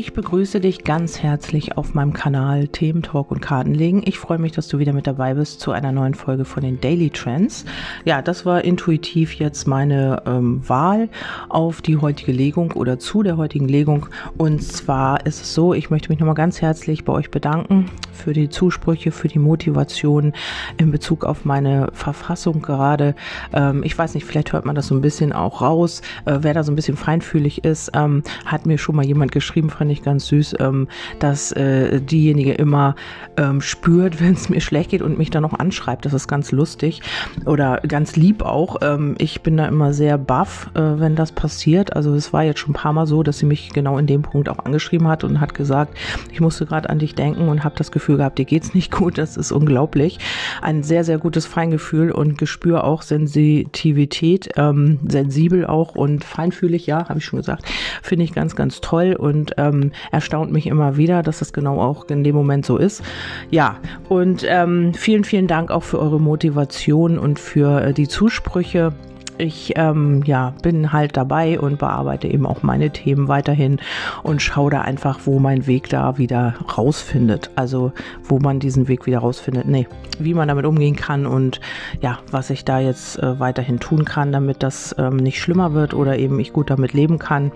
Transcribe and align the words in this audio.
Ich 0.00 0.14
begrüße 0.14 0.60
dich 0.60 0.84
ganz 0.84 1.22
herzlich 1.22 1.76
auf 1.76 1.92
meinem 1.92 2.14
Kanal 2.14 2.68
Themen 2.68 3.02
Talk 3.02 3.30
und 3.30 3.42
Kartenlegen. 3.42 4.00
Ich 4.06 4.18
freue 4.18 4.38
mich, 4.38 4.52
dass 4.52 4.66
du 4.66 4.78
wieder 4.78 4.94
mit 4.94 5.06
dabei 5.06 5.34
bist 5.34 5.60
zu 5.60 5.72
einer 5.72 5.92
neuen 5.92 6.14
Folge 6.14 6.46
von 6.46 6.62
den 6.62 6.80
Daily 6.80 7.10
Trends. 7.10 7.66
Ja, 8.06 8.22
das 8.22 8.46
war 8.46 8.64
intuitiv 8.64 9.34
jetzt 9.34 9.68
meine 9.68 10.22
ähm, 10.24 10.66
Wahl 10.66 11.10
auf 11.50 11.82
die 11.82 11.98
heutige 11.98 12.32
Legung 12.32 12.72
oder 12.72 12.98
zu 12.98 13.22
der 13.22 13.36
heutigen 13.36 13.68
Legung. 13.68 14.06
Und 14.38 14.62
zwar 14.62 15.26
ist 15.26 15.42
es 15.42 15.52
so, 15.52 15.74
ich 15.74 15.90
möchte 15.90 16.08
mich 16.08 16.18
nochmal 16.18 16.34
ganz 16.34 16.62
herzlich 16.62 17.04
bei 17.04 17.12
euch 17.12 17.30
bedanken 17.30 17.90
für 18.12 18.32
die 18.32 18.48
Zusprüche, 18.48 19.10
für 19.10 19.28
die 19.28 19.38
Motivation 19.38 20.32
in 20.78 20.90
Bezug 20.90 21.24
auf 21.24 21.44
meine 21.44 21.88
Verfassung 21.92 22.62
gerade. 22.62 23.14
Ähm, 23.52 23.82
ich 23.82 23.96
weiß 23.96 24.14
nicht, 24.14 24.24
vielleicht 24.24 24.52
hört 24.52 24.64
man 24.64 24.74
das 24.74 24.86
so 24.86 24.94
ein 24.94 25.00
bisschen 25.00 25.32
auch 25.32 25.60
raus. 25.60 26.02
Äh, 26.24 26.38
wer 26.40 26.54
da 26.54 26.62
so 26.62 26.72
ein 26.72 26.76
bisschen 26.76 26.96
feinfühlig 26.96 27.64
ist, 27.64 27.90
ähm, 27.94 28.22
hat 28.44 28.64
mir 28.64 28.78
schon 28.78 28.96
mal 28.96 29.04
jemand 29.04 29.32
geschrieben, 29.32 29.70
fand 29.90 29.98
ich 29.98 30.04
ganz 30.04 30.28
süß, 30.28 30.56
ähm, 30.60 30.86
dass 31.18 31.50
äh, 31.52 32.00
diejenige 32.00 32.52
immer 32.52 32.94
ähm, 33.36 33.60
spürt, 33.60 34.20
wenn 34.22 34.34
es 34.34 34.48
mir 34.48 34.60
schlecht 34.60 34.90
geht 34.90 35.02
und 35.02 35.18
mich 35.18 35.30
dann 35.30 35.42
noch 35.42 35.58
anschreibt. 35.58 36.04
Das 36.04 36.14
ist 36.14 36.28
ganz 36.28 36.52
lustig 36.52 37.02
oder 37.44 37.80
ganz 37.88 38.14
lieb 38.14 38.42
auch. 38.42 38.76
Ähm, 38.82 39.16
ich 39.18 39.42
bin 39.42 39.56
da 39.56 39.66
immer 39.66 39.92
sehr 39.92 40.16
baff, 40.16 40.70
äh, 40.74 40.80
wenn 40.80 41.16
das 41.16 41.32
passiert. 41.32 41.96
Also 41.96 42.14
es 42.14 42.32
war 42.32 42.44
jetzt 42.44 42.60
schon 42.60 42.70
ein 42.70 42.74
paar 42.74 42.92
Mal 42.92 43.06
so, 43.06 43.24
dass 43.24 43.38
sie 43.38 43.46
mich 43.46 43.70
genau 43.70 43.98
in 43.98 44.06
dem 44.06 44.22
Punkt 44.22 44.48
auch 44.48 44.60
angeschrieben 44.60 45.08
hat 45.08 45.24
und 45.24 45.40
hat 45.40 45.54
gesagt, 45.54 45.96
ich 46.30 46.40
musste 46.40 46.66
gerade 46.66 46.88
an 46.88 47.00
dich 47.00 47.16
denken 47.16 47.48
und 47.48 47.64
habe 47.64 47.74
das 47.76 47.90
Gefühl 47.90 48.18
gehabt, 48.18 48.38
dir 48.38 48.44
geht's 48.44 48.74
nicht 48.74 48.92
gut. 48.92 49.18
Das 49.18 49.36
ist 49.36 49.50
unglaublich. 49.50 50.18
Ein 50.62 50.84
sehr, 50.84 51.02
sehr 51.02 51.18
gutes 51.18 51.46
Feingefühl 51.46 52.12
und 52.12 52.38
Gespür 52.38 52.84
auch 52.84 53.02
Sensitivität, 53.02 54.50
ähm, 54.56 55.00
sensibel 55.08 55.66
auch 55.66 55.96
und 55.96 56.22
feinfühlig, 56.22 56.86
ja, 56.86 57.08
habe 57.08 57.18
ich 57.18 57.24
schon 57.24 57.38
gesagt. 57.38 57.64
Finde 58.02 58.24
ich 58.24 58.32
ganz, 58.32 58.54
ganz 58.54 58.80
toll 58.80 59.16
und 59.18 59.54
ähm, 59.56 59.79
ähm, 59.80 59.92
erstaunt 60.10 60.52
mich 60.52 60.66
immer 60.66 60.96
wieder, 60.96 61.22
dass 61.22 61.40
das 61.40 61.52
genau 61.52 61.80
auch 61.80 62.08
in 62.08 62.24
dem 62.24 62.34
Moment 62.34 62.66
so 62.66 62.76
ist. 62.76 63.02
Ja, 63.50 63.76
und 64.08 64.44
ähm, 64.48 64.94
vielen, 64.94 65.24
vielen 65.24 65.46
Dank 65.46 65.70
auch 65.70 65.82
für 65.82 65.98
eure 65.98 66.20
Motivation 66.20 67.18
und 67.18 67.38
für 67.38 67.82
äh, 67.82 67.92
die 67.92 68.08
Zusprüche 68.08 68.92
ich 69.40 69.72
ähm, 69.76 70.22
ja, 70.26 70.52
bin 70.62 70.92
halt 70.92 71.16
dabei 71.16 71.58
und 71.58 71.78
bearbeite 71.78 72.28
eben 72.28 72.44
auch 72.44 72.62
meine 72.62 72.90
Themen 72.90 73.26
weiterhin 73.26 73.80
und 74.22 74.42
schaue 74.42 74.70
da 74.70 74.82
einfach, 74.82 75.20
wo 75.24 75.38
mein 75.38 75.66
Weg 75.66 75.88
da 75.88 76.18
wieder 76.18 76.54
rausfindet. 76.76 77.50
Also 77.56 77.92
wo 78.22 78.38
man 78.38 78.60
diesen 78.60 78.86
Weg 78.86 79.06
wieder 79.06 79.20
rausfindet. 79.20 79.66
Nee, 79.66 79.86
wie 80.18 80.34
man 80.34 80.48
damit 80.48 80.66
umgehen 80.66 80.94
kann 80.94 81.24
und 81.24 81.60
ja, 82.02 82.18
was 82.30 82.50
ich 82.50 82.66
da 82.66 82.80
jetzt 82.80 83.18
äh, 83.18 83.40
weiterhin 83.40 83.80
tun 83.80 84.04
kann, 84.04 84.30
damit 84.30 84.62
das 84.62 84.94
ähm, 84.98 85.16
nicht 85.16 85.40
schlimmer 85.40 85.72
wird 85.72 85.94
oder 85.94 86.18
eben 86.18 86.38
ich 86.38 86.52
gut 86.52 86.68
damit 86.68 86.92
leben 86.92 87.18
kann. 87.18 87.50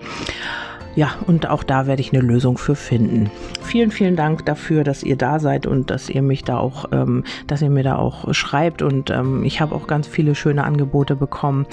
Ja, 0.95 1.15
und 1.27 1.49
auch 1.49 1.63
da 1.63 1.87
werde 1.87 2.01
ich 2.01 2.13
eine 2.13 2.21
Lösung 2.21 2.57
für 2.57 2.75
finden. 2.75 3.29
Vielen, 3.61 3.91
vielen 3.91 4.15
Dank 4.15 4.45
dafür, 4.45 4.85
dass 4.85 5.03
ihr 5.03 5.17
da 5.17 5.39
seid 5.39 5.67
und 5.67 5.89
dass 5.91 6.09
ihr 6.09 6.21
mich 6.21 6.45
da 6.45 6.57
auch, 6.57 6.85
ähm, 6.93 7.25
dass 7.47 7.61
ihr 7.61 7.69
mir 7.69 7.83
da 7.83 7.97
auch 7.97 8.33
schreibt. 8.33 8.81
Und 8.81 9.09
ähm, 9.09 9.43
ich 9.43 9.59
habe 9.59 9.75
auch 9.75 9.87
ganz 9.87 10.07
viele 10.07 10.35
schöne 10.35 10.63
Angebote 10.63 11.17
bekommen. 11.17 11.65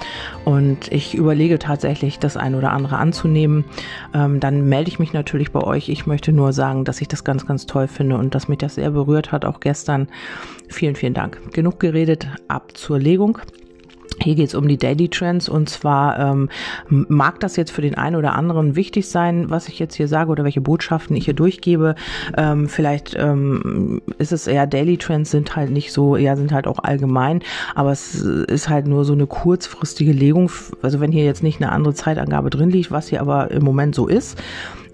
Und 0.45 0.91
ich 0.91 1.15
überlege 1.15 1.61
tatsächlich, 1.61 2.19
das 2.19 2.37
ein 2.37 2.57
oder 2.57 2.73
andere 2.73 2.97
anzunehmen. 2.97 3.65
Ähm, 4.13 4.41
dann 4.41 4.69
melde 4.69 4.89
ich 4.89 4.99
mich 4.99 5.13
natürlich 5.13 5.53
bei 5.53 5.63
euch. 5.63 5.89
Ich 5.89 6.05
möchte 6.07 6.33
nur 6.33 6.53
sagen, 6.53 6.85
dass 6.85 7.01
ich 7.01 7.07
das 7.07 7.23
ganz, 7.23 7.47
ganz 7.47 7.67
toll 7.67 7.87
finde 7.87 8.17
und 8.17 8.35
dass 8.35 8.49
mich 8.49 8.59
das 8.59 8.75
sehr 8.75 8.91
berührt 8.91 9.31
hat, 9.31 9.45
auch 9.45 9.61
gestern. 9.61 10.09
Vielen, 10.69 10.97
vielen 10.97 11.15
Dank. 11.15 11.53
Genug 11.53 11.79
geredet, 11.79 12.27
ab 12.49 12.77
zur 12.77 12.99
Legung. 12.99 13.39
Hier 14.21 14.35
geht 14.35 14.49
es 14.49 14.55
um 14.55 14.69
die 14.69 14.77
Daily 14.77 15.09
Trends 15.09 15.49
und 15.49 15.69
zwar 15.69 16.19
ähm, 16.19 16.49
mag 16.89 17.41
das 17.41 17.57
jetzt 17.57 17.71
für 17.71 17.83
den 17.83 17.97
einen 17.97 18.17
oder 18.17 18.35
anderen 18.35 18.77
wichtig 18.77 19.09
sein, 19.09 19.51
was 19.51 19.69
ich 19.69 19.79
jetzt 19.79 19.95
hier 19.95 20.09
sage 20.09 20.31
oder 20.31 20.45
welche 20.45 20.61
Botschaften 20.61 21.17
ich 21.17 21.25
hier 21.25 21.35
durchgebe. 21.35 21.95
Ähm, 22.37 22.69
vielleicht 22.69 23.17
ähm, 23.19 24.03
ist 24.19 24.33
es 24.33 24.47
eher 24.47 24.67
Daily 24.67 24.97
Trends 24.97 25.31
sind 25.31 25.57
halt 25.57 25.71
nicht 25.71 25.93
so, 25.93 26.17
ja 26.17 26.37
sind 26.37 26.53
halt 26.53 26.67
auch 26.67 26.79
allgemein, 26.81 27.41
aber 27.75 27.93
es 27.93 28.15
ist 28.21 28.69
halt 28.69 28.87
nur 28.87 29.05
so 29.05 29.13
eine 29.13 29.27
kurzfristige 29.27 30.13
Legung. 30.13 30.51
Also 30.83 31.01
wenn 31.01 31.13
hier 31.13 31.25
jetzt 31.25 31.43
nicht 31.43 31.61
eine 31.61 31.73
andere 31.73 31.95
Zeitangabe 31.95 32.51
drin 32.51 32.71
liegt, 32.71 32.91
was 32.91 33.09
hier 33.09 33.21
aber 33.21 33.51
im 33.51 33.65
Moment 33.65 33.95
so 33.95 34.07
ist 34.07 34.39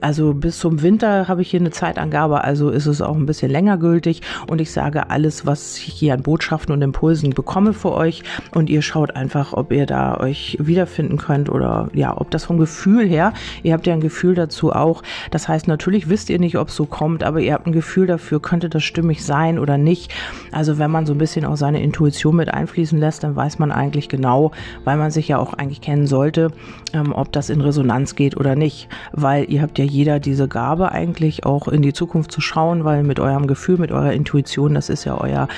also 0.01 0.35
bis 0.35 0.59
zum 0.59 0.83
Winter 0.83 1.29
habe 1.29 1.43
ich 1.43 1.51
hier 1.51 1.61
eine 1.61 1.71
Zeitangabe, 1.71 2.45
also 2.45 2.71
ist 2.71 2.87
es 2.87 3.03
auch 3.03 3.17
ein 3.17 3.27
bisschen 3.27 3.51
länger 3.51 3.79
gültig. 3.79 4.23
Und 4.47 4.61
ich 4.61 4.73
sage 4.73 5.11
alles, 5.11 5.47
was 5.47 5.79
ich 5.79 5.95
hier 5.95 6.15
an 6.15 6.23
Botschaften 6.23 6.73
und 6.73 6.83
Impulsen 6.83 7.31
bekomme 7.31 7.73
für 7.73 7.93
euch. 7.93 8.23
Und 8.55 8.71
ihr 8.71 8.83
schaut 8.83 9.17
einfach, 9.17 9.53
ob 9.53 9.73
ihr 9.73 9.87
da 9.87 10.19
euch 10.19 10.57
wiederfinden 10.61 11.19
könnt 11.19 11.51
oder 11.51 11.89
ja, 11.93 12.17
ob 12.17 12.31
das 12.31 12.45
vom 12.45 12.59
Gefühl 12.59 13.07
her, 13.07 13.33
ihr 13.63 13.73
habt 13.73 13.87
ja 13.87 13.95
ein 13.95 14.01
Gefühl 14.01 14.35
dazu 14.35 14.73
auch. 14.73 15.03
Das 15.31 15.49
heißt, 15.49 15.69
natürlich 15.69 16.09
wisst 16.09 16.31
ihr 16.31 16.39
nicht, 16.39 16.59
ob 16.59 16.69
es 16.69 16.77
so 16.77 16.87
kommt, 16.87 17.25
aber 17.25 17.41
ihr 17.41 17.55
habt 17.55 17.67
ein 17.67 17.73
Gefühl 17.73 18.07
dafür, 18.07 18.41
könnte 18.41 18.69
das 18.69 18.85
stimmig 18.85 19.25
sein 19.25 19.59
oder 19.59 19.79
nicht. 19.79 20.13
Also 20.53 20.79
wenn 20.79 20.91
man 20.91 21.07
so 21.07 21.15
ein 21.15 21.19
bisschen 21.19 21.45
auch 21.45 21.57
seine 21.57 21.83
Intuition 21.83 22.37
mit 22.37 22.53
einfließen 22.53 22.99
lässt, 22.99 23.25
dann 23.25 23.37
weiß 23.37 23.59
man 23.59 23.73
eigentlich 23.73 24.09
genau, 24.09 24.53
weil 24.85 24.97
man 24.97 25.11
sich 25.11 25.29
ja 25.29 25.39
auch 25.39 25.55
eigentlich 25.55 25.81
kennen 25.81 26.07
sollte, 26.07 26.51
ähm, 26.93 27.13
ob 27.13 27.33
das 27.33 27.51
in 27.51 27.61
Resonanz 27.61 28.15
geht 28.15 28.37
oder 28.37 28.55
nicht. 28.55 28.89
Weil 29.13 29.51
ihr 29.51 29.63
habt 29.63 29.79
ja 29.79 29.85
jeder 29.89 30.21
diese 30.21 30.49
Gabe 30.49 30.93
eigentlich 30.93 31.45
auch 31.45 31.69
in 31.69 31.83
die 31.83 31.93
Zukunft 31.93 32.31
zu 32.31 32.41
schauen, 32.41 32.85
weil 32.85 33.03
mit 33.03 33.19
eurem 33.21 33.47
Gefühl, 33.47 33.79
mit 33.79 33.91
eurer 33.91 34.13
Intuition, 34.13 34.75
das 34.75 34.89
ist 34.89 35.05
ja 35.05 35.21
euer, 35.21 35.49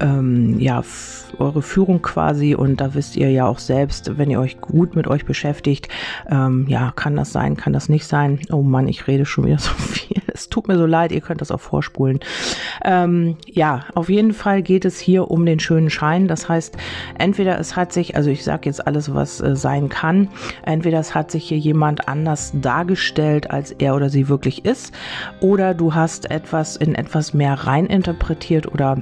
ähm, 0.00 0.58
ja, 0.58 0.82
eure 1.38 1.62
Führung 1.62 2.02
quasi 2.02 2.54
und 2.54 2.80
da 2.80 2.94
wisst 2.94 3.16
ihr 3.16 3.30
ja 3.30 3.46
auch 3.46 3.58
selbst, 3.58 4.18
wenn 4.18 4.30
ihr 4.30 4.40
euch 4.40 4.60
gut 4.60 4.96
mit 4.96 5.06
euch 5.06 5.24
beschäftigt, 5.24 5.88
ähm, 6.28 6.66
ja, 6.68 6.92
kann 6.94 7.16
das 7.16 7.32
sein, 7.32 7.56
kann 7.56 7.72
das 7.72 7.88
nicht 7.88 8.06
sein. 8.06 8.40
Oh 8.50 8.62
Mann, 8.62 8.88
ich 8.88 9.06
rede 9.06 9.26
schon 9.26 9.46
wieder 9.46 9.58
so 9.58 9.72
viel. 9.72 10.23
Es 10.36 10.48
tut 10.48 10.66
mir 10.66 10.76
so 10.76 10.84
leid, 10.84 11.12
ihr 11.12 11.20
könnt 11.20 11.40
das 11.40 11.52
auch 11.52 11.60
vorspulen. 11.60 12.18
Ähm, 12.84 13.36
ja, 13.46 13.84
auf 13.94 14.08
jeden 14.08 14.32
Fall 14.32 14.62
geht 14.62 14.84
es 14.84 14.98
hier 14.98 15.30
um 15.30 15.46
den 15.46 15.60
schönen 15.60 15.90
Schein. 15.90 16.26
Das 16.26 16.48
heißt, 16.48 16.76
entweder 17.16 17.60
es 17.60 17.76
hat 17.76 17.92
sich, 17.92 18.16
also 18.16 18.30
ich 18.30 18.42
sage 18.42 18.62
jetzt 18.64 18.84
alles, 18.84 19.14
was 19.14 19.40
äh, 19.40 19.54
sein 19.54 19.88
kann, 19.88 20.28
entweder 20.64 20.98
es 20.98 21.14
hat 21.14 21.30
sich 21.30 21.44
hier 21.44 21.58
jemand 21.58 22.08
anders 22.08 22.52
dargestellt, 22.52 23.52
als 23.52 23.70
er 23.70 23.94
oder 23.94 24.10
sie 24.10 24.28
wirklich 24.28 24.64
ist, 24.64 24.92
oder 25.40 25.72
du 25.72 25.94
hast 25.94 26.28
etwas 26.32 26.74
in 26.74 26.96
etwas 26.96 27.32
mehr 27.32 27.54
rein 27.54 27.86
interpretiert 27.86 28.66
oder 28.66 29.00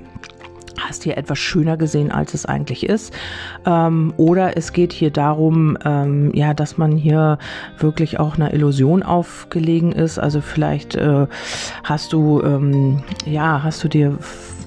hast 0.80 1.04
hier 1.04 1.16
etwas 1.16 1.38
schöner 1.38 1.76
gesehen, 1.76 2.10
als 2.10 2.34
es 2.34 2.46
eigentlich 2.46 2.86
ist. 2.86 3.12
Ähm, 3.66 4.12
oder 4.16 4.56
es 4.56 4.72
geht 4.72 4.92
hier 4.92 5.10
darum, 5.10 5.76
ähm, 5.84 6.30
ja, 6.34 6.54
dass 6.54 6.78
man 6.78 6.96
hier 6.96 7.38
wirklich 7.78 8.18
auch 8.18 8.36
einer 8.36 8.54
Illusion 8.54 9.02
aufgelegen 9.02 9.92
ist. 9.92 10.18
Also 10.18 10.40
vielleicht 10.40 10.94
äh, 10.94 11.26
hast 11.84 12.12
du, 12.12 12.42
ähm, 12.42 13.02
ja, 13.26 13.62
hast 13.62 13.82
du 13.84 13.88
dir 13.88 14.18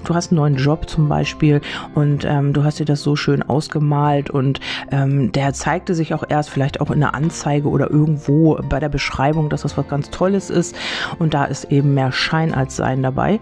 du 0.06 0.14
hast 0.14 0.30
einen 0.30 0.36
neuen 0.36 0.56
Job 0.56 0.88
zum 0.88 1.08
Beispiel 1.08 1.60
und 1.94 2.24
ähm, 2.24 2.52
du 2.52 2.64
hast 2.64 2.78
dir 2.78 2.84
das 2.84 3.02
so 3.02 3.16
schön 3.16 3.42
ausgemalt 3.42 4.30
und 4.30 4.60
ähm, 4.90 5.32
der 5.32 5.52
zeigte 5.52 5.94
sich 5.94 6.14
auch 6.14 6.24
erst 6.28 6.50
vielleicht 6.50 6.80
auch 6.80 6.90
in 6.90 7.00
der 7.00 7.14
Anzeige 7.14 7.68
oder 7.68 7.90
irgendwo 7.90 8.58
bei 8.68 8.80
der 8.80 8.88
Beschreibung, 8.88 9.50
dass 9.50 9.62
das 9.62 9.76
was 9.76 9.88
ganz 9.88 10.10
Tolles 10.10 10.50
ist 10.50 10.76
und 11.18 11.34
da 11.34 11.44
ist 11.44 11.64
eben 11.72 11.94
mehr 11.94 12.12
Schein 12.12 12.54
als 12.54 12.76
Sein 12.76 13.02
dabei. 13.02 13.40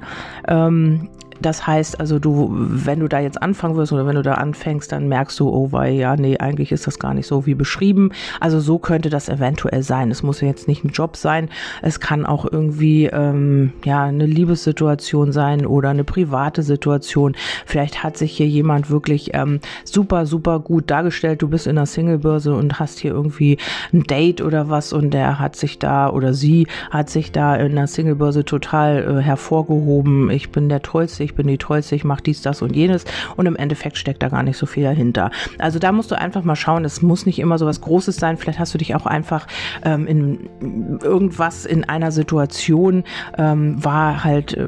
Ähm, 0.49 1.09
das 1.41 1.67
heißt 1.67 2.01
also, 2.01 2.19
du, 2.19 2.49
wenn 2.53 3.01
du 3.01 3.09
da 3.09 3.21
jetzt 3.21 3.43
anfangen 3.43 3.77
wirst 3.77 3.93
oder 3.93 4.07
wenn 4.07 4.17
du 4.17 4.23
da 4.23 4.35
anfängst, 4.35 4.93
dann 4.93 5.09
merkst 5.09 5.39
du, 5.41 5.49
oh, 5.49 5.73
weil 5.73 5.95
ja, 5.95 6.17
nee, 6.17 6.39
eigentlich 6.39 6.73
ist 6.73 6.87
das 6.87 6.99
gar 6.99 7.15
nicht 7.15 7.27
so 7.27 7.47
wie 7.47 7.55
beschrieben. 7.55 8.11
Also 8.41 8.61
so 8.61 8.79
könnte 8.79 9.11
das 9.11 9.29
eventuell 9.29 9.83
sein. 9.83 10.11
Es 10.11 10.23
muss 10.23 10.41
ja 10.41 10.49
jetzt 10.49 10.69
nicht 10.69 10.85
ein 10.85 10.91
Job 10.91 11.17
sein. 11.17 11.49
Es 11.83 12.01
kann 12.01 12.25
auch 12.25 12.47
irgendwie, 12.51 13.07
ähm, 13.07 13.73
ja, 13.85 14.05
eine 14.05 14.27
Liebessituation 14.27 15.33
sein 15.33 15.67
oder 15.67 15.91
eine 15.91 16.05
private 16.05 16.63
Situation. 16.63 17.35
Vielleicht 17.67 18.03
hat 18.03 18.17
sich 18.17 18.37
hier 18.37 18.49
jemand 18.49 18.91
wirklich 18.91 19.31
ähm, 19.35 19.61
super, 19.85 20.27
super 20.27 20.61
gut 20.61 20.91
dargestellt. 20.91 21.43
Du 21.43 21.49
bist 21.49 21.67
in 21.67 21.77
der 21.77 21.87
Singlebörse 21.87 22.55
und 22.55 22.79
hast 22.79 23.01
hier 23.01 23.11
irgendwie 23.11 23.59
ein 23.93 24.05
Date 24.05 24.41
oder 24.41 24.69
was 24.69 24.93
und 24.93 25.11
der 25.11 25.39
hat 25.39 25.57
sich 25.57 25.79
da 25.79 26.09
oder 26.11 26.33
sie 26.33 26.67
hat 26.91 27.11
sich 27.11 27.33
da 27.33 27.57
in 27.57 27.75
der 27.75 27.87
Singlebörse 27.87 28.45
total 28.45 29.19
äh, 29.19 29.23
hervorgehoben. 29.23 30.31
Ich 30.31 30.51
bin 30.51 30.69
der 30.69 30.83
Tollste 30.83 31.24
ich 31.25 31.35
bin 31.35 31.47
die 31.47 31.59
Tollste, 31.59 31.95
ich 31.95 32.05
mache 32.05 32.23
dies, 32.23 32.43
das 32.43 32.63
und 32.63 32.75
jenes 32.75 33.05
und 33.37 33.47
im 33.47 33.57
Endeffekt 33.57 33.99
steckt 33.99 34.23
da 34.23 34.29
gar 34.29 34.43
nicht 34.43 34.57
so 34.57 34.67
viel 34.67 34.85
dahinter. 34.85 35.31
Also 35.59 35.79
da 35.79 35.93
musst 35.93 36.11
du 36.11 36.19
einfach 36.19 36.45
mal 36.45 36.57
schauen, 36.57 36.85
es 36.85 37.03
muss 37.03 37.27
nicht 37.27 37.39
immer 37.39 37.59
so 37.59 37.67
was 37.67 37.81
Großes 37.81 38.17
sein, 38.17 38.37
vielleicht 38.37 38.59
hast 38.59 38.75
du 38.75 38.79
dich 38.79 38.95
auch 38.95 39.07
einfach 39.07 39.47
ähm, 39.85 40.07
in 40.07 40.99
irgendwas 41.03 41.65
in 41.65 41.85
einer 41.85 42.13
Situation 42.13 43.05
ähm, 43.39 43.83
war 43.83 44.25
halt, 44.25 44.55
äh, 44.55 44.67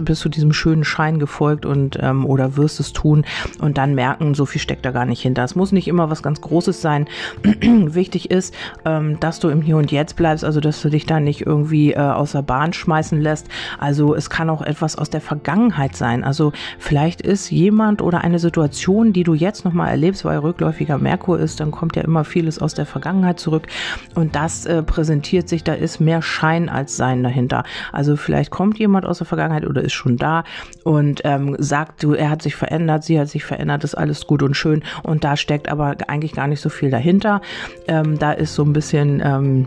bist 0.00 0.24
du 0.24 0.28
diesem 0.28 0.52
schönen 0.52 0.84
Schein 0.84 1.18
gefolgt 1.18 1.66
und 1.66 1.98
ähm, 2.00 2.24
oder 2.24 2.56
wirst 2.56 2.80
es 2.80 2.92
tun 2.92 3.24
und 3.60 3.78
dann 3.78 3.94
merken, 3.94 4.34
so 4.34 4.46
viel 4.46 4.60
steckt 4.60 4.84
da 4.84 4.90
gar 4.90 5.04
nicht 5.04 5.22
hinter. 5.22 5.44
Es 5.44 5.54
muss 5.54 5.72
nicht 5.72 5.88
immer 5.88 6.10
was 6.10 6.22
ganz 6.22 6.40
Großes 6.40 6.80
sein. 6.80 7.06
Wichtig 7.42 8.30
ist, 8.30 8.54
ähm, 8.84 9.18
dass 9.20 9.40
du 9.40 9.48
im 9.48 9.62
Hier 9.62 9.76
und 9.76 9.90
Jetzt 9.90 10.16
bleibst, 10.16 10.44
also 10.44 10.60
dass 10.60 10.80
du 10.82 10.88
dich 10.88 11.06
da 11.06 11.20
nicht 11.20 11.46
irgendwie 11.46 11.92
äh, 11.92 11.98
aus 11.98 12.32
der 12.32 12.42
Bahn 12.42 12.72
schmeißen 12.72 13.20
lässt. 13.20 13.48
Also 13.78 14.14
es 14.14 14.30
kann 14.30 14.50
auch 14.50 14.62
etwas 14.62 14.96
aus 14.96 15.10
der 15.10 15.20
Vergangenheit 15.20 15.87
Vergangenheit 15.88 15.96
sein. 15.96 16.24
Also 16.24 16.52
vielleicht 16.78 17.20
ist 17.20 17.50
jemand 17.50 18.02
oder 18.02 18.22
eine 18.22 18.38
Situation, 18.38 19.12
die 19.12 19.24
du 19.24 19.34
jetzt 19.34 19.64
nochmal 19.64 19.88
erlebst, 19.90 20.24
weil 20.24 20.38
rückläufiger 20.38 20.98
Merkur 20.98 21.38
ist, 21.38 21.60
dann 21.60 21.70
kommt 21.70 21.96
ja 21.96 22.02
immer 22.02 22.24
vieles 22.24 22.58
aus 22.58 22.74
der 22.74 22.86
Vergangenheit 22.86 23.40
zurück 23.40 23.66
und 24.14 24.34
das 24.34 24.66
äh, 24.66 24.82
präsentiert 24.82 25.48
sich, 25.48 25.64
da 25.64 25.74
ist 25.74 26.00
mehr 26.00 26.22
Schein 26.22 26.68
als 26.68 26.96
Sein 26.96 27.22
dahinter. 27.22 27.64
Also 27.92 28.16
vielleicht 28.16 28.50
kommt 28.50 28.78
jemand 28.78 29.06
aus 29.06 29.18
der 29.18 29.26
Vergangenheit 29.26 29.66
oder 29.66 29.82
ist 29.82 29.92
schon 29.92 30.16
da 30.16 30.44
und 30.84 31.22
ähm, 31.24 31.56
sagt, 31.58 32.02
du, 32.02 32.12
er 32.12 32.30
hat 32.30 32.42
sich 32.42 32.56
verändert, 32.56 33.04
sie 33.04 33.18
hat 33.18 33.28
sich 33.28 33.44
verändert, 33.44 33.84
ist 33.84 33.94
alles 33.94 34.26
gut 34.26 34.42
und 34.42 34.56
schön 34.56 34.82
und 35.02 35.24
da 35.24 35.36
steckt 35.36 35.68
aber 35.68 35.96
eigentlich 36.08 36.32
gar 36.32 36.46
nicht 36.46 36.60
so 36.60 36.68
viel 36.68 36.90
dahinter. 36.90 37.40
Ähm, 37.86 38.18
da 38.18 38.32
ist 38.32 38.54
so 38.54 38.64
ein 38.64 38.72
bisschen 38.72 39.20
ähm, 39.24 39.66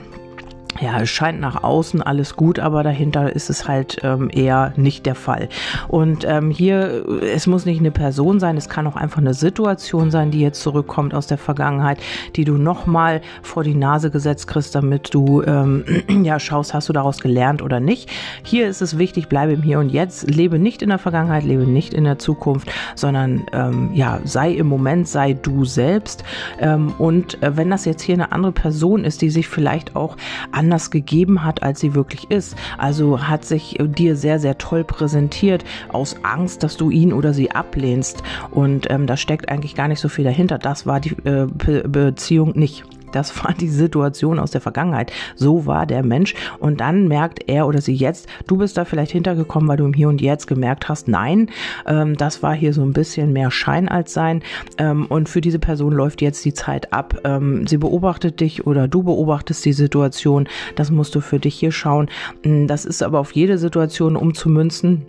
ja, 0.82 1.00
es 1.00 1.10
scheint 1.10 1.40
nach 1.40 1.64
außen 1.64 2.02
alles 2.02 2.36
gut, 2.36 2.58
aber 2.60 2.82
dahinter 2.82 3.34
ist 3.34 3.50
es 3.50 3.68
halt 3.68 4.00
ähm, 4.04 4.30
eher 4.34 4.74
nicht 4.76 5.06
der 5.06 5.14
Fall. 5.14 5.48
Und 5.88 6.26
ähm, 6.28 6.50
hier, 6.50 7.06
es 7.22 7.46
muss 7.46 7.66
nicht 7.66 7.80
eine 7.80 7.92
Person 7.92 8.40
sein, 8.40 8.58
es 8.58 8.68
kann 8.68 8.88
auch 8.88 8.96
einfach 8.96 9.20
eine 9.20 9.36
Situation 9.36 10.10
sein, 10.10 10.32
die 10.32 10.42
jetzt 10.42 10.62
zurückkommt 10.62 11.14
aus 11.14 11.28
der 11.28 11.38
Vergangenheit, 11.38 12.00
die 12.36 12.46
du 12.46 12.56
nochmal 12.56 13.22
vor 13.44 13.64
die 13.64 13.76
Nase 13.76 14.10
gesetzt 14.10 14.48
kriegst, 14.48 14.74
damit 14.74 15.14
du 15.14 15.44
ähm, 15.44 15.86
ja 16.24 16.40
schaust, 16.40 16.74
hast 16.74 16.90
du 16.90 16.94
daraus 16.94 17.20
gelernt 17.20 17.62
oder 17.62 17.80
nicht. 17.80 18.10
Hier 18.44 18.68
ist 18.68 18.82
es 18.82 18.98
wichtig, 18.98 19.30
bleibe 19.30 19.54
im 19.54 19.62
Hier 19.62 19.80
und 19.80 19.90
Jetzt, 19.90 20.30
lebe 20.30 20.58
nicht 20.58 20.82
in 20.82 20.90
der 20.90 20.98
Vergangenheit, 20.98 21.44
lebe 21.44 21.68
nicht 21.68 21.94
in 21.94 22.06
der 22.06 22.18
Zukunft, 22.18 22.72
sondern 22.96 23.46
ähm, 23.54 23.92
ja, 23.94 24.20
sei 24.24 24.52
im 24.52 24.68
Moment, 24.68 25.08
sei 25.08 25.34
du 25.34 25.64
selbst. 25.64 26.24
Ähm, 26.60 26.94
und 26.98 27.42
äh, 27.44 27.56
wenn 27.56 27.70
das 27.70 27.86
jetzt 27.86 28.02
hier 28.02 28.16
eine 28.16 28.32
andere 28.32 28.52
Person 28.52 29.06
ist, 29.06 29.22
die 29.22 29.30
sich 29.30 29.48
vielleicht 29.48 29.96
auch 29.96 30.18
anders 30.72 30.90
gegeben 30.90 31.44
hat, 31.44 31.64
als 31.64 31.82
sie 31.82 31.96
wirklich 31.96 32.32
ist. 32.32 32.56
Also 32.78 33.28
hat 33.28 33.44
sich 33.44 33.78
dir 33.82 34.16
sehr, 34.16 34.40
sehr 34.40 34.58
toll 34.58 34.86
präsentiert 34.86 35.66
aus 35.90 36.16
Angst, 36.24 36.64
dass 36.64 36.78
du 36.78 36.90
ihn 36.90 37.12
oder 37.12 37.34
sie 37.34 37.52
ablehnst. 37.52 38.24
Und 38.52 38.90
ähm, 38.90 39.06
da 39.06 39.18
steckt 39.18 39.50
eigentlich 39.50 39.76
gar 39.76 39.90
nicht 39.90 40.00
so 40.00 40.08
viel 40.08 40.24
dahinter. 40.24 40.58
Das 40.58 40.86
war 40.86 41.02
die 41.02 41.12
äh, 41.26 41.48
Be 41.52 41.84
Beziehung 41.90 42.54
nicht. 42.58 42.86
Das 43.12 43.44
war 43.44 43.54
die 43.54 43.70
Situation 43.70 44.40
aus 44.40 44.52
der 44.52 44.62
Vergangenheit. 44.62 45.12
So 45.36 45.66
war 45.66 45.86
der 45.86 46.04
Mensch. 46.04 46.36
Und 46.60 46.80
dann 46.82 47.08
merkt 47.08 47.48
er 47.50 47.68
oder 47.68 47.82
sie 47.82 47.94
jetzt, 47.94 48.28
du 48.48 48.58
bist 48.58 48.78
da 48.78 48.86
vielleicht 48.86 49.12
hintergekommen, 49.12 49.68
weil 49.68 49.78
du 49.78 49.86
im 49.86 49.94
Hier 49.94 50.10
und 50.10 50.22
Jetzt 50.22 50.48
gemerkt 50.48 50.90
hast, 50.90 51.08
nein, 51.08 51.50
ähm, 51.86 52.18
das 52.18 52.44
war 52.44 52.54
hier 52.54 52.74
so 52.74 52.82
ein 52.82 52.94
bisschen 52.94 53.34
mehr 53.34 53.52
Schein 53.52 53.90
als 53.90 54.14
Sein. 54.14 54.42
Ähm, 54.78 55.06
und 55.08 55.30
für 55.30 55.42
diese 55.42 55.60
Person 55.60 55.94
läuft 55.94 56.22
jetzt 56.22 56.44
die 56.46 56.54
Zeit 56.54 56.94
ab. 56.94 57.20
Ähm, 57.24 57.68
sie 57.68 57.78
beobachtet 57.78 58.40
dich 58.40 58.68
oder 58.68 58.88
du 58.88 59.04
beobachtest 59.04 59.64
die 59.66 59.74
Situation. 59.74 60.48
Das 60.76 60.92
musst 60.92 61.16
du 61.16 61.22
für 61.22 61.40
dich 61.40 61.56
hier 61.56 61.72
schauen. 61.72 62.10
Hm, 62.44 62.68
das 62.68 62.86
ist 62.86 63.04
aber 63.04 63.20
auf 63.20 63.32
jede 63.32 63.58
Situation 63.58 64.16
umzumünzen. 64.16 65.06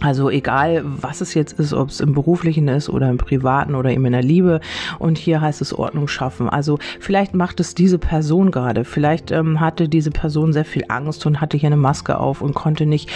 Also 0.00 0.30
egal, 0.30 0.82
was 0.84 1.20
es 1.20 1.34
jetzt 1.34 1.58
ist, 1.58 1.72
ob 1.72 1.88
es 1.88 1.98
im 1.98 2.12
beruflichen 2.12 2.68
ist 2.68 2.88
oder 2.88 3.08
im 3.08 3.18
privaten 3.18 3.74
oder 3.74 3.90
eben 3.90 4.06
in 4.06 4.12
der 4.12 4.22
Liebe. 4.22 4.60
Und 5.00 5.18
hier 5.18 5.40
heißt 5.40 5.60
es 5.60 5.76
Ordnung 5.76 6.06
schaffen. 6.06 6.48
Also 6.48 6.78
vielleicht 7.00 7.34
macht 7.34 7.58
es 7.58 7.74
diese 7.74 7.98
Person 7.98 8.52
gerade. 8.52 8.84
Vielleicht 8.84 9.32
ähm, 9.32 9.58
hatte 9.58 9.88
diese 9.88 10.12
Person 10.12 10.52
sehr 10.52 10.64
viel 10.64 10.84
Angst 10.88 11.26
und 11.26 11.40
hatte 11.40 11.56
hier 11.56 11.68
eine 11.68 11.76
Maske 11.76 12.18
auf 12.18 12.42
und 12.42 12.54
konnte 12.54 12.86
nicht 12.86 13.10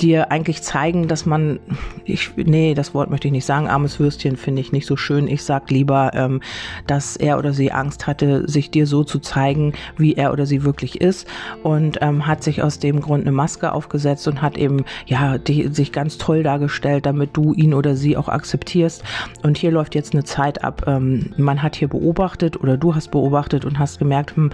dir 0.00 0.32
eigentlich 0.32 0.62
zeigen, 0.62 1.06
dass 1.06 1.26
man, 1.26 1.60
ich, 2.04 2.30
nee, 2.36 2.72
das 2.72 2.94
Wort 2.94 3.10
möchte 3.10 3.28
ich 3.28 3.32
nicht 3.32 3.44
sagen, 3.44 3.68
armes 3.68 4.00
Würstchen 4.00 4.36
finde 4.36 4.62
ich 4.62 4.72
nicht 4.72 4.86
so 4.86 4.96
schön. 4.96 5.28
Ich 5.28 5.44
sag 5.44 5.70
lieber, 5.70 6.12
ähm, 6.14 6.40
dass 6.86 7.16
er 7.16 7.38
oder 7.38 7.52
sie 7.52 7.72
Angst 7.72 8.06
hatte, 8.06 8.48
sich 8.48 8.70
dir 8.70 8.86
so 8.86 9.04
zu 9.04 9.18
zeigen, 9.18 9.74
wie 9.98 10.14
er 10.14 10.32
oder 10.32 10.46
sie 10.46 10.64
wirklich 10.64 11.00
ist 11.02 11.28
und 11.62 11.98
ähm, 12.00 12.26
hat 12.26 12.42
sich 12.42 12.62
aus 12.62 12.78
dem 12.78 13.02
Grund 13.02 13.22
eine 13.22 13.32
Maske 13.32 13.72
aufgesetzt 13.72 14.26
und 14.28 14.40
hat 14.40 14.56
eben, 14.56 14.84
ja, 15.06 15.36
die, 15.36 15.68
sich 15.68 15.92
ganz 15.92 16.11
toll 16.18 16.42
dargestellt, 16.42 17.06
damit 17.06 17.30
du 17.36 17.52
ihn 17.54 17.74
oder 17.74 17.96
sie 17.96 18.16
auch 18.16 18.28
akzeptierst. 18.28 19.02
Und 19.42 19.58
hier 19.58 19.70
läuft 19.70 19.94
jetzt 19.94 20.14
eine 20.14 20.24
Zeit 20.24 20.64
ab. 20.64 20.84
Ähm, 20.86 21.32
man 21.36 21.62
hat 21.62 21.76
hier 21.76 21.88
beobachtet 21.88 22.60
oder 22.60 22.76
du 22.76 22.94
hast 22.94 23.10
beobachtet 23.10 23.64
und 23.64 23.78
hast 23.78 23.98
gemerkt, 23.98 24.36
hm, 24.36 24.50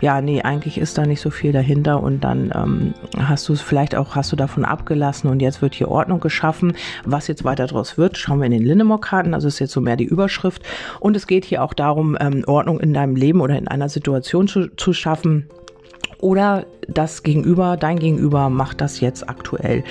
ja, 0.00 0.20
nee, 0.20 0.42
eigentlich 0.42 0.78
ist 0.78 0.98
da 0.98 1.06
nicht 1.06 1.20
so 1.20 1.30
viel 1.30 1.52
dahinter. 1.52 2.02
Und 2.02 2.24
dann 2.24 2.52
ähm, 2.54 2.94
hast 3.18 3.48
du 3.48 3.52
es 3.52 3.60
vielleicht 3.60 3.94
auch, 3.94 4.14
hast 4.14 4.32
du 4.32 4.36
davon 4.36 4.64
abgelassen 4.64 5.30
und 5.30 5.40
jetzt 5.40 5.62
wird 5.62 5.74
hier 5.74 5.88
Ordnung 5.88 6.20
geschaffen. 6.20 6.74
Was 7.04 7.28
jetzt 7.28 7.44
weiter 7.44 7.66
daraus 7.66 7.98
wird, 7.98 8.16
schauen 8.16 8.38
wir 8.38 8.46
in 8.46 8.52
den 8.52 8.64
Linnemore-Karten. 8.64 9.34
Also 9.34 9.48
ist 9.48 9.58
jetzt 9.58 9.72
so 9.72 9.80
mehr 9.80 9.96
die 9.96 10.04
Überschrift. 10.04 10.62
Und 11.00 11.16
es 11.16 11.26
geht 11.26 11.44
hier 11.44 11.62
auch 11.62 11.74
darum, 11.74 12.16
ähm, 12.20 12.44
Ordnung 12.46 12.80
in 12.80 12.94
deinem 12.94 13.16
Leben 13.16 13.40
oder 13.40 13.56
in 13.56 13.68
einer 13.68 13.88
Situation 13.88 14.48
zu, 14.48 14.68
zu 14.76 14.92
schaffen 14.92 15.46
oder 16.20 16.66
das 16.92 17.22
Gegenüber, 17.22 17.76
dein 17.76 17.98
Gegenüber 17.98 18.50
macht 18.50 18.80
das 18.80 19.00
jetzt 19.00 19.28
aktuell. 19.28 19.84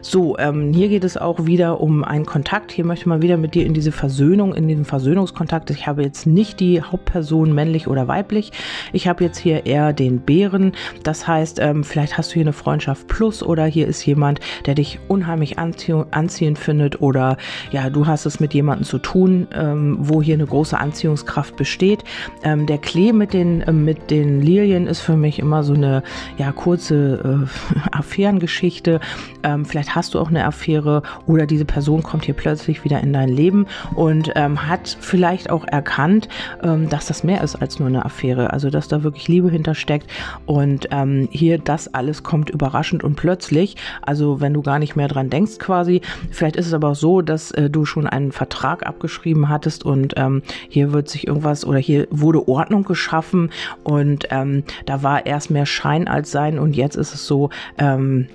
So, 0.00 0.36
ähm, 0.38 0.72
hier 0.72 0.88
geht 0.88 1.04
es 1.04 1.16
auch 1.16 1.46
wieder 1.46 1.80
um 1.80 2.04
einen 2.04 2.26
Kontakt. 2.26 2.72
Hier 2.72 2.84
möchte 2.84 3.08
man 3.08 3.22
wieder 3.22 3.36
mit 3.36 3.54
dir 3.54 3.64
in 3.64 3.74
diese 3.74 3.92
Versöhnung, 3.92 4.54
in 4.54 4.68
diesen 4.68 4.84
Versöhnungskontakt. 4.84 5.70
Ich 5.70 5.86
habe 5.86 6.02
jetzt 6.02 6.26
nicht 6.26 6.60
die 6.60 6.82
Hauptperson 6.82 7.54
männlich 7.54 7.88
oder 7.88 8.08
weiblich. 8.08 8.52
Ich 8.92 9.08
habe 9.08 9.24
jetzt 9.24 9.38
hier 9.38 9.66
eher 9.66 9.92
den 9.92 10.20
Bären. 10.20 10.72
Das 11.02 11.26
heißt, 11.26 11.58
ähm, 11.60 11.84
vielleicht 11.84 12.18
hast 12.18 12.30
du 12.30 12.34
hier 12.34 12.42
eine 12.42 12.52
Freundschaft 12.52 13.08
plus 13.08 13.42
oder 13.42 13.64
hier 13.64 13.86
ist 13.86 14.04
jemand, 14.04 14.40
der 14.66 14.74
dich 14.74 14.98
unheimlich 15.08 15.58
anzie 15.58 16.04
anziehend 16.10 16.58
findet 16.58 17.00
oder 17.00 17.36
ja, 17.70 17.90
du 17.90 18.06
hast 18.06 18.26
es 18.26 18.40
mit 18.40 18.54
jemandem 18.54 18.84
zu 18.84 18.98
tun, 18.98 19.48
ähm, 19.54 19.96
wo 20.00 20.22
hier 20.22 20.34
eine 20.34 20.46
große 20.46 20.78
Anziehungskraft 20.78 21.56
besteht. 21.56 22.04
Ähm, 22.42 22.66
der 22.66 22.78
Klee 22.78 23.12
mit 23.12 23.32
den, 23.32 23.62
äh, 23.62 23.72
mit 23.72 24.10
den 24.10 24.40
Lilien 24.40 24.86
ist 24.86 25.00
für 25.00 25.16
mich 25.16 25.38
immer 25.38 25.62
so 25.72 25.78
eine 25.78 26.02
ja, 26.36 26.52
kurze 26.52 27.46
äh, 27.46 27.88
Affärengeschichte. 27.92 29.00
Ähm, 29.42 29.64
vielleicht 29.64 29.94
hast 29.94 30.14
du 30.14 30.20
auch 30.20 30.28
eine 30.28 30.44
Affäre 30.44 31.02
oder 31.26 31.46
diese 31.46 31.64
Person 31.64 32.02
kommt 32.02 32.24
hier 32.26 32.34
plötzlich 32.34 32.84
wieder 32.84 33.00
in 33.00 33.12
dein 33.12 33.28
Leben 33.28 33.66
und 33.94 34.30
ähm, 34.34 34.68
hat 34.68 34.96
vielleicht 35.00 35.50
auch 35.50 35.64
erkannt, 35.66 36.28
ähm, 36.62 36.88
dass 36.88 37.06
das 37.06 37.24
mehr 37.24 37.42
ist 37.42 37.56
als 37.56 37.78
nur 37.78 37.88
eine 37.88 38.04
Affäre. 38.04 38.52
Also 38.52 38.70
dass 38.70 38.88
da 38.88 39.02
wirklich 39.02 39.28
Liebe 39.28 39.50
hintersteckt 39.50 40.10
und 40.46 40.88
ähm, 40.90 41.28
hier 41.30 41.58
das 41.58 41.92
alles 41.94 42.22
kommt 42.22 42.50
überraschend 42.50 43.02
und 43.02 43.16
plötzlich. 43.16 43.76
Also 44.02 44.40
wenn 44.40 44.52
du 44.52 44.62
gar 44.62 44.78
nicht 44.78 44.96
mehr 44.96 45.08
dran 45.08 45.30
denkst 45.30 45.58
quasi. 45.58 46.02
Vielleicht 46.30 46.56
ist 46.56 46.66
es 46.66 46.74
aber 46.74 46.90
auch 46.90 46.96
so, 46.96 47.22
dass 47.22 47.50
äh, 47.52 47.70
du 47.70 47.84
schon 47.84 48.06
einen 48.06 48.32
Vertrag 48.32 48.86
abgeschrieben 48.86 49.48
hattest 49.48 49.84
und 49.84 50.14
ähm, 50.16 50.42
hier 50.68 50.92
wird 50.92 51.08
sich 51.08 51.26
irgendwas 51.26 51.64
oder 51.64 51.78
hier 51.78 52.06
wurde 52.10 52.46
Ordnung 52.48 52.84
geschaffen 52.84 53.50
und 53.84 54.26
ähm, 54.30 54.64
da 54.86 55.02
war 55.02 55.26
erst 55.26 55.50
mehr 55.50 55.61
Schein 55.66 56.08
als 56.08 56.30
sein. 56.30 56.58
Und 56.58 56.76
jetzt 56.76 56.96
ist 56.96 57.14
es 57.14 57.26
so, 57.26 57.50
ähm, 57.78 58.28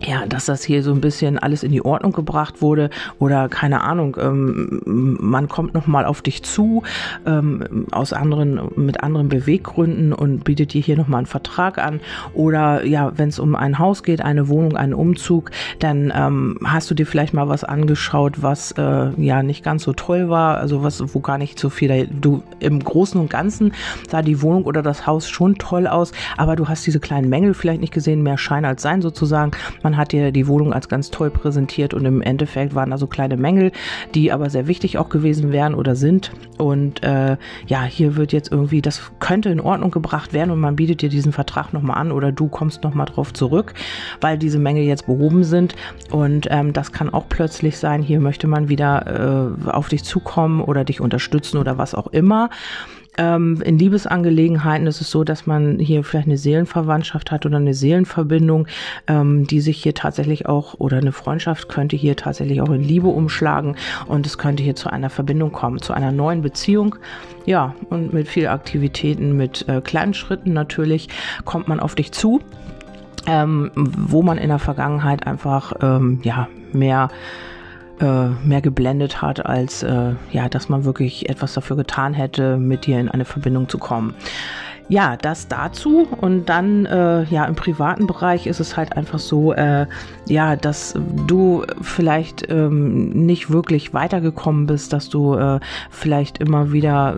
ja, 0.00 0.26
dass 0.26 0.46
das 0.46 0.62
hier 0.62 0.82
so 0.82 0.92
ein 0.92 1.00
bisschen 1.00 1.38
alles 1.38 1.62
in 1.62 1.72
die 1.72 1.84
Ordnung 1.84 2.12
gebracht 2.12 2.62
wurde 2.62 2.90
oder 3.18 3.48
keine 3.48 3.82
Ahnung, 3.82 4.16
ähm, 4.20 4.80
man 4.84 5.48
kommt 5.48 5.74
noch 5.74 5.86
mal 5.86 6.04
auf 6.04 6.22
dich 6.22 6.42
zu 6.44 6.84
ähm, 7.26 7.86
aus 7.90 8.12
anderen 8.12 8.60
mit 8.76 9.02
anderen 9.02 9.28
Beweggründen 9.28 10.12
und 10.12 10.44
bietet 10.44 10.72
dir 10.72 10.82
hier 10.82 10.96
noch 10.96 11.08
mal 11.08 11.18
einen 11.18 11.26
Vertrag 11.26 11.78
an 11.78 12.00
oder 12.32 12.84
ja, 12.84 13.12
wenn 13.16 13.28
es 13.28 13.38
um 13.38 13.56
ein 13.56 13.78
Haus 13.78 14.02
geht, 14.02 14.20
eine 14.20 14.48
Wohnung, 14.48 14.76
einen 14.76 14.94
Umzug, 14.94 15.50
dann 15.80 16.12
ähm, 16.14 16.58
hast 16.64 16.90
du 16.90 16.94
dir 16.94 17.06
vielleicht 17.06 17.34
mal 17.34 17.48
was 17.48 17.64
angeschaut, 17.64 18.42
was 18.42 18.72
äh, 18.72 19.10
ja 19.16 19.42
nicht 19.42 19.64
ganz 19.64 19.82
so 19.82 19.92
toll 19.92 20.28
war, 20.28 20.58
also 20.58 20.84
was 20.84 21.12
wo 21.12 21.20
gar 21.20 21.38
nicht 21.38 21.58
so 21.58 21.70
viel 21.70 22.08
du 22.20 22.42
im 22.60 22.82
Großen 22.82 23.20
und 23.20 23.30
Ganzen 23.30 23.72
sah 24.08 24.22
die 24.22 24.42
Wohnung 24.42 24.64
oder 24.64 24.82
das 24.82 25.06
Haus 25.06 25.28
schon 25.28 25.56
toll 25.56 25.86
aus, 25.88 26.12
aber 26.36 26.54
du 26.54 26.68
hast 26.68 26.86
diese 26.86 27.00
kleinen 27.00 27.28
Mängel 27.28 27.54
vielleicht 27.54 27.80
nicht 27.80 27.92
gesehen, 27.92 28.22
mehr 28.22 28.38
Schein 28.38 28.64
als 28.64 28.82
Sein 28.82 29.02
sozusagen. 29.02 29.50
Hat 29.96 30.12
dir 30.12 30.32
die 30.32 30.46
Wohnung 30.46 30.72
als 30.72 30.88
ganz 30.88 31.10
toll 31.10 31.30
präsentiert 31.30 31.94
und 31.94 32.04
im 32.04 32.22
Endeffekt 32.22 32.74
waren 32.74 32.90
da 32.90 32.98
so 32.98 33.06
kleine 33.06 33.36
Mängel, 33.36 33.72
die 34.14 34.32
aber 34.32 34.50
sehr 34.50 34.66
wichtig 34.66 34.98
auch 34.98 35.08
gewesen 35.08 35.52
wären 35.52 35.74
oder 35.74 35.96
sind. 35.96 36.32
Und 36.58 37.02
äh, 37.02 37.36
ja, 37.66 37.84
hier 37.84 38.16
wird 38.16 38.32
jetzt 38.32 38.50
irgendwie, 38.50 38.82
das 38.82 39.10
könnte 39.20 39.48
in 39.50 39.60
Ordnung 39.60 39.90
gebracht 39.90 40.32
werden 40.32 40.50
und 40.50 40.60
man 40.60 40.76
bietet 40.76 41.02
dir 41.02 41.08
diesen 41.08 41.32
Vertrag 41.32 41.72
nochmal 41.72 41.98
an 41.98 42.12
oder 42.12 42.32
du 42.32 42.48
kommst 42.48 42.82
nochmal 42.82 43.06
drauf 43.06 43.32
zurück, 43.32 43.74
weil 44.20 44.38
diese 44.38 44.58
Mängel 44.58 44.84
jetzt 44.84 45.06
behoben 45.06 45.44
sind. 45.44 45.74
Und 46.10 46.48
ähm, 46.50 46.72
das 46.72 46.92
kann 46.92 47.12
auch 47.12 47.28
plötzlich 47.28 47.78
sein, 47.78 48.02
hier 48.02 48.20
möchte 48.20 48.46
man 48.46 48.68
wieder 48.68 49.56
äh, 49.66 49.70
auf 49.70 49.88
dich 49.88 50.04
zukommen 50.04 50.60
oder 50.60 50.84
dich 50.84 51.00
unterstützen 51.00 51.58
oder 51.58 51.78
was 51.78 51.94
auch 51.94 52.08
immer. 52.08 52.50
Ähm, 53.18 53.60
in 53.62 53.78
Liebesangelegenheiten 53.78 54.86
ist 54.86 55.00
es 55.00 55.10
so, 55.10 55.24
dass 55.24 55.46
man 55.46 55.78
hier 55.80 56.04
vielleicht 56.04 56.28
eine 56.28 56.38
Seelenverwandtschaft 56.38 57.30
hat 57.32 57.44
oder 57.44 57.56
eine 57.56 57.74
Seelenverbindung, 57.74 58.68
ähm, 59.08 59.46
die 59.46 59.60
sich 59.60 59.82
hier 59.82 59.94
tatsächlich 59.94 60.46
auch 60.46 60.74
oder 60.78 60.98
eine 60.98 61.12
Freundschaft 61.12 61.68
könnte 61.68 61.96
hier 61.96 62.14
tatsächlich 62.14 62.62
auch 62.62 62.70
in 62.70 62.82
Liebe 62.82 63.08
umschlagen 63.08 63.76
und 64.06 64.24
es 64.24 64.38
könnte 64.38 64.62
hier 64.62 64.76
zu 64.76 64.88
einer 64.88 65.10
Verbindung 65.10 65.50
kommen, 65.50 65.82
zu 65.82 65.92
einer 65.92 66.12
neuen 66.12 66.42
Beziehung. 66.42 66.94
Ja, 67.44 67.74
und 67.90 68.12
mit 68.12 68.28
viel 68.28 68.46
Aktivitäten, 68.46 69.36
mit 69.36 69.68
äh, 69.68 69.80
kleinen 69.80 70.14
Schritten 70.14 70.52
natürlich 70.52 71.08
kommt 71.44 71.66
man 71.66 71.80
auf 71.80 71.96
dich 71.96 72.12
zu, 72.12 72.40
ähm, 73.26 73.72
wo 73.74 74.22
man 74.22 74.38
in 74.38 74.48
der 74.48 74.60
Vergangenheit 74.60 75.26
einfach 75.26 75.72
ähm, 75.82 76.20
ja 76.22 76.48
mehr 76.72 77.08
äh, 78.00 78.28
mehr 78.44 78.60
geblendet 78.60 79.22
hat, 79.22 79.44
als 79.44 79.82
äh, 79.82 80.12
ja, 80.30 80.48
dass 80.48 80.68
man 80.68 80.84
wirklich 80.84 81.28
etwas 81.28 81.54
dafür 81.54 81.76
getan 81.76 82.14
hätte, 82.14 82.56
mit 82.56 82.86
dir 82.86 83.00
in 83.00 83.08
eine 83.08 83.24
Verbindung 83.24 83.68
zu 83.68 83.78
kommen. 83.78 84.14
Ja, 84.88 85.16
das 85.16 85.48
dazu 85.48 86.08
und 86.20 86.48
dann 86.48 86.86
äh, 86.86 87.24
ja 87.24 87.44
im 87.44 87.54
privaten 87.54 88.06
Bereich 88.06 88.46
ist 88.46 88.60
es 88.60 88.76
halt 88.76 88.96
einfach 88.96 89.18
so, 89.18 89.52
äh, 89.52 89.86
ja, 90.26 90.56
dass 90.56 90.94
du 91.26 91.64
vielleicht 91.82 92.50
ähm, 92.50 93.10
nicht 93.10 93.50
wirklich 93.50 93.92
weitergekommen 93.92 94.66
bist, 94.66 94.92
dass 94.92 95.08
du 95.08 95.34
äh, 95.34 95.60
vielleicht 95.90 96.38
immer 96.38 96.72
wieder 96.72 97.16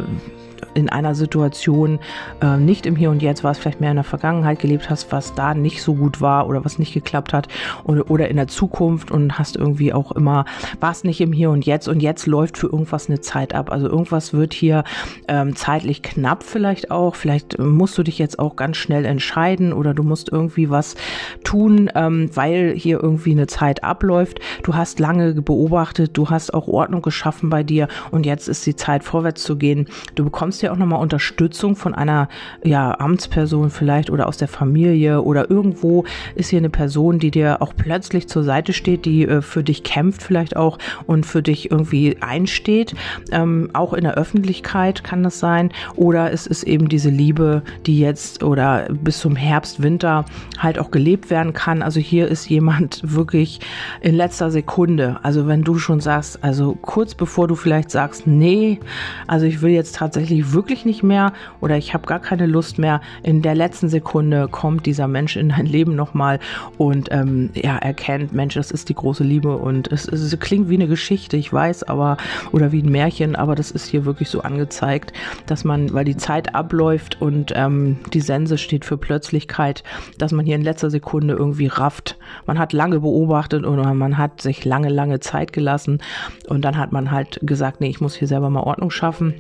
in 0.75 0.89
einer 0.89 1.15
Situation 1.15 1.99
äh, 2.41 2.57
nicht 2.57 2.87
im 2.87 2.97
Hier 2.97 3.11
und 3.11 3.23
Jetzt 3.23 3.45
warst, 3.45 3.61
vielleicht 3.61 3.81
mehr 3.81 3.91
in 3.91 3.97
der 3.97 4.05
Vergangenheit 4.05 4.59
gelebt 4.61 4.91
hast, 4.91 5.11
was 5.13 5.35
da 5.35 5.55
nicht 5.55 5.83
so 5.83 5.95
gut 5.95 6.21
war 6.21 6.49
oder 6.49 6.65
was 6.65 6.79
nicht 6.79 6.95
geklappt 6.95 7.33
hat 7.33 7.49
oder, 7.85 8.11
oder 8.11 8.29
in 8.29 8.37
der 8.37 8.49
Zukunft 8.49 9.11
und 9.11 9.39
hast 9.39 9.57
irgendwie 9.57 9.93
auch 9.93 10.13
immer, 10.13 10.45
warst 10.79 11.05
nicht 11.05 11.21
im 11.21 11.33
Hier 11.33 11.51
und 11.51 11.67
Jetzt 11.67 11.89
und 11.89 12.01
jetzt 12.01 12.27
läuft 12.27 12.59
für 12.59 12.67
irgendwas 12.67 13.09
eine 13.09 13.21
Zeit 13.21 13.55
ab. 13.55 13.71
Also 13.71 13.89
irgendwas 13.89 14.33
wird 14.33 14.55
hier 14.55 14.85
ähm, 15.29 15.57
zeitlich 15.57 16.03
knapp 16.03 16.43
vielleicht 16.43 16.91
auch. 16.91 17.15
Vielleicht 17.15 17.55
musst 17.61 17.97
du 17.99 18.03
dich 18.03 18.19
jetzt 18.19 18.39
auch 18.39 18.57
ganz 18.57 18.77
schnell 18.77 19.05
entscheiden 19.05 19.73
oder 19.73 19.95
du 19.95 20.03
musst 20.03 20.31
irgendwie 20.31 20.71
was 20.71 20.97
tun, 21.45 21.91
ähm, 21.95 22.31
weil 22.35 22.75
hier 22.77 23.03
irgendwie 23.03 23.33
eine 23.33 23.47
Zeit 23.47 23.85
abläuft. 23.85 24.41
Du 24.63 24.75
hast 24.75 25.01
lange 25.01 25.35
beobachtet, 25.35 26.17
du 26.17 26.31
hast 26.31 26.55
auch 26.55 26.69
Ordnung 26.69 27.03
geschaffen 27.03 27.51
bei 27.51 27.63
dir 27.63 27.89
und 28.11 28.27
jetzt 28.27 28.49
ist 28.49 28.67
die 28.67 28.77
Zeit 28.77 29.05
vorwärts 29.05 29.43
zu 29.43 29.57
gehen. 29.57 29.87
Du 30.15 30.25
bekommst 30.25 30.63
ja 30.63 30.73
auch 30.73 30.77
nochmal 30.77 31.01
Unterstützung 31.01 31.77
von 31.77 31.95
einer 31.95 32.29
ja, 32.63 32.99
Amtsperson 32.99 33.71
vielleicht 33.71 34.11
oder 34.11 34.27
aus 34.27 34.37
der 34.37 34.49
Familie 34.49 35.23
oder 35.23 35.51
irgendwo 35.51 36.05
ist 36.35 36.51
hier 36.51 36.59
eine 36.59 36.71
Person, 36.71 37.19
die 37.19 37.31
dir 37.31 37.63
auch 37.63 37.75
plötzlich 37.77 38.29
zur 38.29 38.45
Seite 38.45 38.73
steht, 38.73 39.05
die 39.05 39.25
äh, 39.25 39.43
für 39.43 39.63
dich 39.63 39.83
kämpft 39.83 40.23
vielleicht 40.23 40.57
auch 40.57 40.79
und 41.07 41.27
für 41.27 41.43
dich 41.43 41.71
irgendwie 41.71 42.17
einsteht. 42.21 42.95
Ähm, 43.33 43.71
auch 43.73 43.93
in 43.93 44.05
der 44.05 44.15
Öffentlichkeit 44.15 45.05
kann 45.05 45.23
das 45.23 45.39
sein. 45.39 45.71
Oder 45.97 46.33
es 46.33 46.47
ist 46.47 46.63
eben 46.63 46.89
diese 46.89 47.11
Liebe, 47.11 47.50
die 47.87 47.99
jetzt 47.99 48.43
oder 48.43 48.87
bis 48.91 49.19
zum 49.19 49.37
Herbst, 49.37 49.83
Winter 49.83 50.25
halt 50.59 50.79
auch 50.79 50.91
gelebt 50.91 51.31
werden 51.31 51.53
kann. 51.53 51.83
Also 51.83 52.01
hier 52.01 52.29
ist 52.29 52.49
jemand 52.49 53.01
wirklich 53.05 53.61
in 54.01 54.15
letzter 54.15 54.51
Sekunde. 54.51 55.19
Also 55.23 55.47
wenn 55.47 55.63
du 55.63 55.79
schon 55.79 56.01
sagst, 56.01 56.43
also 56.43 56.77
kurz 56.81 57.15
bevor 57.15 57.49
du 57.49 57.55
vielleicht 57.55 57.91
sagst, 57.91 58.27
nee, 58.27 58.81
also 59.27 59.47
ich 59.47 59.63
will 59.63 59.71
jetzt 59.71 59.97
tatsächlich 59.97 60.53
wirklich 60.53 60.85
nicht 60.85 61.03
mehr 61.03 61.33
oder 61.61 61.77
ich 61.77 61.95
habe 61.95 62.07
gar 62.07 62.21
keine 62.21 62.47
Lust 62.47 62.79
mehr. 62.79 63.01
In 63.23 63.43
der 63.43 63.55
letzten 63.55 63.89
Sekunde 63.89 64.49
kommt 64.49 64.87
dieser 64.87 65.09
Mensch 65.09 65.37
in 65.37 65.51
dein 65.51 65.67
Leben 65.67 65.97
nochmal 65.97 66.39
und 66.79 67.09
ähm, 67.11 67.51
ja, 67.55 67.77
erkennt, 67.77 68.33
Mensch, 68.33 68.55
das 68.55 68.71
ist 68.71 68.89
die 68.89 68.95
große 68.95 69.25
Liebe 69.25 69.57
und 69.57 69.91
es, 69.93 70.07
es, 70.07 70.39
klingt 70.41 70.69
wie 70.69 70.75
eine 70.75 70.89
Geschichte, 70.89 71.37
ich 71.37 71.53
weiß, 71.53 71.85
aber 71.85 72.17
oder 72.53 72.73
wie 72.73 72.83
ein 72.83 72.91
Märchen, 72.91 73.37
aber 73.37 73.55
das 73.55 73.71
ist 73.71 73.87
hier 73.87 74.05
wirklich 74.05 74.29
so 74.29 74.41
angezeigt, 74.43 75.13
dass 75.47 75.65
man, 75.65 75.93
weil 75.93 76.05
die 76.05 76.17
Zeit 76.17 76.55
abläuft 76.55 77.21
und 77.21 77.30
ähm, 77.55 77.99
die 78.13 78.21
Sense 78.21 78.59
steht 78.59 78.85
für 78.85 78.97
Plötzlichkeit, 78.97 79.83
dass 80.19 80.33
man 80.33 80.45
hier 80.45 80.57
in 80.57 80.63
letzter 80.63 80.91
Sekunde 80.91 81.35
irgendwie 81.35 81.67
rafft. 81.67 82.19
Man 82.47 82.59
hat 82.59 82.73
lange 82.73 83.01
beobachtet 83.01 83.65
oder 83.65 83.95
man 83.95 84.19
hat 84.19 84.41
sich 84.41 84.65
lange, 84.65 84.89
lange 84.89 85.21
Zeit 85.21 85.53
gelassen 85.53 86.03
und 86.49 86.65
dann 86.65 86.77
hat 86.77 86.93
man 86.93 87.11
halt 87.11 87.41
gesagt, 87.43 87.81
nee, 87.81 87.89
ich 87.89 88.01
muss 88.01 88.15
hier 88.15 88.29
selber 88.29 88.51
mal 88.51 88.63
Ordnung 88.63 88.91
schaffen. 88.91 89.35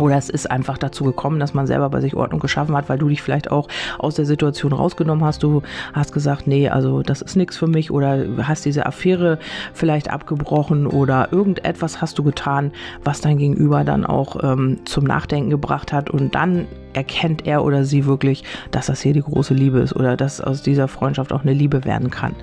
Oder 0.00 0.16
es 0.16 0.30
ist 0.30 0.50
einfach 0.50 0.78
dazu 0.78 1.04
gekommen, 1.04 1.38
dass 1.40 1.52
man 1.54 1.66
selber 1.66 1.90
bei 1.90 2.00
sich 2.00 2.14
Ordnung 2.14 2.40
geschaffen 2.40 2.76
hat, 2.76 2.88
weil 2.88 2.98
du 2.98 3.08
dich 3.08 3.22
vielleicht 3.22 3.50
auch 3.50 3.68
aus 3.98 4.14
der 4.14 4.24
Situation 4.24 4.72
rausgenommen 4.72 5.24
hast. 5.24 5.42
Du 5.42 5.62
hast 5.92 6.12
gesagt, 6.12 6.46
nee, 6.46 6.68
also 6.68 7.02
das 7.02 7.20
ist 7.22 7.36
nichts 7.36 7.56
für 7.56 7.66
mich 7.66 7.90
oder 7.90 8.24
hast 8.42 8.64
diese 8.64 8.86
Affäre 8.86 9.38
vielleicht 9.74 10.10
abgebrochen 10.10 10.86
oder 10.86 11.32
irgendetwas 11.32 12.00
hast 12.00 12.18
du 12.18 12.22
getan, 12.22 12.72
was 13.04 13.20
dein 13.20 13.36
Gegenüber 13.36 13.84
dann 13.84 14.06
auch 14.06 14.42
ähm, 14.42 14.78
zum 14.86 15.04
Nachdenken 15.04 15.50
gebracht 15.50 15.92
hat 15.92 16.08
und 16.10 16.34
dann 16.34 16.66
erkennt 16.92 17.46
er 17.46 17.62
oder 17.62 17.84
sie 17.84 18.06
wirklich, 18.06 18.42
dass 18.70 18.86
das 18.86 19.00
hier 19.00 19.12
die 19.12 19.22
große 19.22 19.54
Liebe 19.54 19.78
ist 19.80 19.94
oder 19.94 20.16
dass 20.16 20.40
aus 20.40 20.62
dieser 20.62 20.88
Freundschaft 20.88 21.32
auch 21.32 21.42
eine 21.42 21.52
Liebe 21.52 21.84
werden 21.84 22.10
kann 22.10 22.34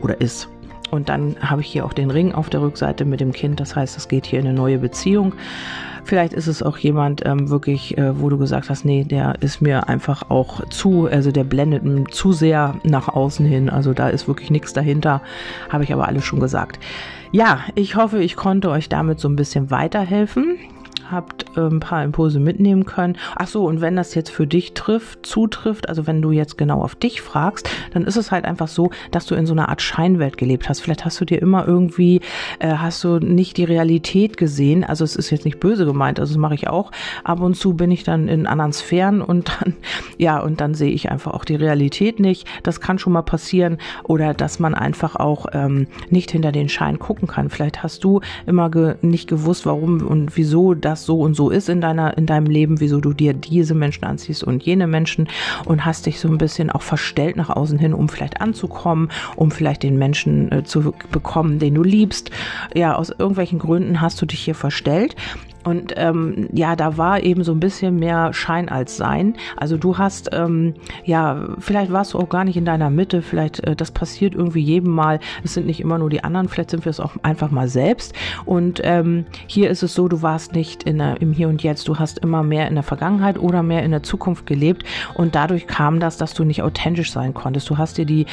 oder 0.00 0.20
ist. 0.20 0.48
Und 0.90 1.08
dann 1.08 1.36
habe 1.40 1.62
ich 1.62 1.68
hier 1.68 1.86
auch 1.86 1.94
den 1.94 2.10
Ring 2.10 2.32
auf 2.32 2.50
der 2.50 2.60
Rückseite 2.60 3.06
mit 3.06 3.20
dem 3.20 3.32
Kind. 3.32 3.60
Das 3.60 3.74
heißt, 3.74 3.96
es 3.96 4.08
geht 4.08 4.26
hier 4.26 4.40
in 4.40 4.46
eine 4.46 4.54
neue 4.54 4.78
Beziehung. 4.78 5.34
Vielleicht 6.04 6.32
ist 6.32 6.46
es 6.46 6.62
auch 6.62 6.78
jemand 6.78 7.24
ähm, 7.24 7.48
wirklich, 7.48 7.96
äh, 7.96 8.20
wo 8.20 8.28
du 8.28 8.38
gesagt 8.38 8.70
hast, 8.70 8.84
nee, 8.84 9.04
der 9.04 9.36
ist 9.40 9.60
mir 9.60 9.88
einfach 9.88 10.30
auch 10.30 10.66
zu, 10.68 11.06
also 11.06 11.30
der 11.30 11.44
blendet 11.44 12.12
zu 12.12 12.32
sehr 12.32 12.74
nach 12.82 13.08
außen 13.08 13.46
hin. 13.46 13.70
Also 13.70 13.92
da 13.92 14.08
ist 14.08 14.28
wirklich 14.28 14.50
nichts 14.50 14.72
dahinter, 14.72 15.22
habe 15.68 15.84
ich 15.84 15.92
aber 15.92 16.08
alles 16.08 16.24
schon 16.24 16.40
gesagt. 16.40 16.78
Ja, 17.30 17.60
ich 17.74 17.96
hoffe, 17.96 18.22
ich 18.22 18.36
konnte 18.36 18.70
euch 18.70 18.88
damit 18.88 19.20
so 19.20 19.28
ein 19.28 19.36
bisschen 19.36 19.70
weiterhelfen 19.70 20.58
habt 21.12 21.56
äh, 21.56 21.60
ein 21.60 21.80
paar 21.80 22.02
Impulse 22.04 22.40
mitnehmen 22.40 22.84
können. 22.84 23.16
Ach 23.36 23.46
so, 23.46 23.66
und 23.66 23.80
wenn 23.80 23.96
das 23.96 24.14
jetzt 24.14 24.30
für 24.30 24.46
dich 24.46 24.74
trifft, 24.74 25.26
zutrifft, 25.26 25.88
also 25.88 26.06
wenn 26.06 26.22
du 26.22 26.30
jetzt 26.30 26.58
genau 26.58 26.82
auf 26.82 26.94
dich 26.94 27.20
fragst, 27.20 27.68
dann 27.92 28.04
ist 28.04 28.16
es 28.16 28.30
halt 28.30 28.44
einfach 28.44 28.68
so, 28.68 28.90
dass 29.10 29.26
du 29.26 29.34
in 29.34 29.46
so 29.46 29.52
einer 29.52 29.68
Art 29.68 29.82
Scheinwelt 29.82 30.36
gelebt 30.36 30.68
hast. 30.68 30.80
Vielleicht 30.80 31.04
hast 31.04 31.20
du 31.20 31.24
dir 31.24 31.40
immer 31.40 31.66
irgendwie, 31.66 32.20
äh, 32.58 32.74
hast 32.74 33.04
du 33.04 33.18
nicht 33.18 33.56
die 33.56 33.64
Realität 33.64 34.36
gesehen. 34.36 34.84
Also 34.84 35.04
es 35.04 35.16
ist 35.16 35.30
jetzt 35.30 35.44
nicht 35.44 35.60
böse 35.60 35.84
gemeint, 35.84 36.18
also 36.18 36.34
das 36.34 36.38
mache 36.38 36.54
ich 36.54 36.68
auch. 36.68 36.90
Ab 37.24 37.40
und 37.40 37.54
zu 37.54 37.74
bin 37.74 37.90
ich 37.90 38.04
dann 38.04 38.28
in 38.28 38.46
anderen 38.46 38.72
Sphären 38.72 39.22
und 39.22 39.50
dann, 39.60 39.74
ja, 40.18 40.40
und 40.40 40.60
dann 40.60 40.74
sehe 40.74 40.92
ich 40.92 41.10
einfach 41.10 41.32
auch 41.32 41.44
die 41.44 41.56
Realität 41.56 42.20
nicht. 42.20 42.46
Das 42.62 42.80
kann 42.80 42.98
schon 42.98 43.12
mal 43.12 43.22
passieren. 43.22 43.78
Oder 44.04 44.34
dass 44.34 44.58
man 44.58 44.74
einfach 44.74 45.16
auch 45.16 45.46
ähm, 45.52 45.86
nicht 46.10 46.30
hinter 46.30 46.52
den 46.52 46.68
Schein 46.68 46.98
gucken 46.98 47.28
kann. 47.28 47.50
Vielleicht 47.50 47.82
hast 47.82 48.04
du 48.04 48.20
immer 48.46 48.70
ge 48.70 48.94
nicht 49.02 49.28
gewusst, 49.28 49.66
warum 49.66 50.06
und 50.06 50.36
wieso 50.36 50.74
das 50.74 51.01
so 51.04 51.20
und 51.20 51.34
so 51.34 51.50
ist 51.50 51.68
in 51.68 51.80
deiner, 51.80 52.16
in 52.16 52.26
deinem 52.26 52.46
Leben, 52.46 52.80
wieso 52.80 53.00
du 53.00 53.12
dir 53.12 53.34
diese 53.34 53.74
Menschen 53.74 54.04
anziehst 54.04 54.44
und 54.44 54.62
jene 54.62 54.86
Menschen 54.86 55.28
und 55.64 55.84
hast 55.84 56.06
dich 56.06 56.20
so 56.20 56.28
ein 56.28 56.38
bisschen 56.38 56.70
auch 56.70 56.82
verstellt 56.82 57.36
nach 57.36 57.50
außen 57.50 57.78
hin, 57.78 57.94
um 57.94 58.08
vielleicht 58.08 58.40
anzukommen, 58.40 59.10
um 59.36 59.50
vielleicht 59.50 59.82
den 59.82 59.98
Menschen 59.98 60.50
äh, 60.52 60.64
zu 60.64 60.94
bekommen, 61.10 61.58
den 61.58 61.74
du 61.74 61.82
liebst. 61.82 62.30
Ja, 62.74 62.94
aus 62.94 63.10
irgendwelchen 63.10 63.58
Gründen 63.58 64.00
hast 64.00 64.20
du 64.20 64.26
dich 64.26 64.40
hier 64.40 64.54
verstellt 64.54 65.16
und 65.64 65.94
ähm, 65.96 66.48
ja, 66.52 66.76
da 66.76 66.96
war 66.96 67.22
eben 67.22 67.44
so 67.44 67.52
ein 67.52 67.60
bisschen 67.60 67.96
mehr 67.98 68.32
Schein 68.32 68.68
als 68.68 68.96
Sein. 68.96 69.34
Also 69.56 69.76
du 69.76 69.98
hast, 69.98 70.30
ähm, 70.32 70.74
ja, 71.04 71.48
vielleicht 71.58 71.92
warst 71.92 72.14
du 72.14 72.18
auch 72.18 72.28
gar 72.28 72.44
nicht 72.44 72.56
in 72.56 72.64
deiner 72.64 72.90
Mitte, 72.90 73.22
vielleicht 73.22 73.60
äh, 73.60 73.76
das 73.76 73.90
passiert 73.90 74.34
irgendwie 74.34 74.60
jedem 74.60 74.92
Mal. 74.92 75.20
Es 75.44 75.54
sind 75.54 75.66
nicht 75.66 75.80
immer 75.80 75.98
nur 75.98 76.10
die 76.10 76.24
anderen, 76.24 76.48
vielleicht 76.48 76.70
sind 76.70 76.84
wir 76.84 76.90
es 76.90 77.00
auch 77.00 77.14
einfach 77.22 77.50
mal 77.50 77.68
selbst. 77.68 78.14
Und 78.44 78.80
ähm, 78.84 79.26
hier 79.46 79.70
ist 79.70 79.82
es 79.82 79.94
so, 79.94 80.08
du 80.08 80.22
warst 80.22 80.54
nicht 80.54 80.82
in 80.82 80.98
der, 80.98 81.20
im 81.20 81.32
Hier 81.32 81.48
und 81.48 81.62
Jetzt, 81.62 81.88
du 81.88 81.98
hast 81.98 82.18
immer 82.18 82.42
mehr 82.42 82.68
in 82.68 82.74
der 82.74 82.82
Vergangenheit 82.82 83.38
oder 83.38 83.62
mehr 83.62 83.82
in 83.82 83.90
der 83.90 84.02
Zukunft 84.02 84.46
gelebt. 84.46 84.84
Und 85.14 85.34
dadurch 85.34 85.66
kam 85.66 86.00
das, 86.00 86.16
dass 86.16 86.34
du 86.34 86.44
nicht 86.44 86.62
authentisch 86.62 87.12
sein 87.12 87.34
konntest. 87.34 87.68
Du 87.70 87.78
hast 87.78 87.98
dir 87.98 88.06
die 88.06 88.26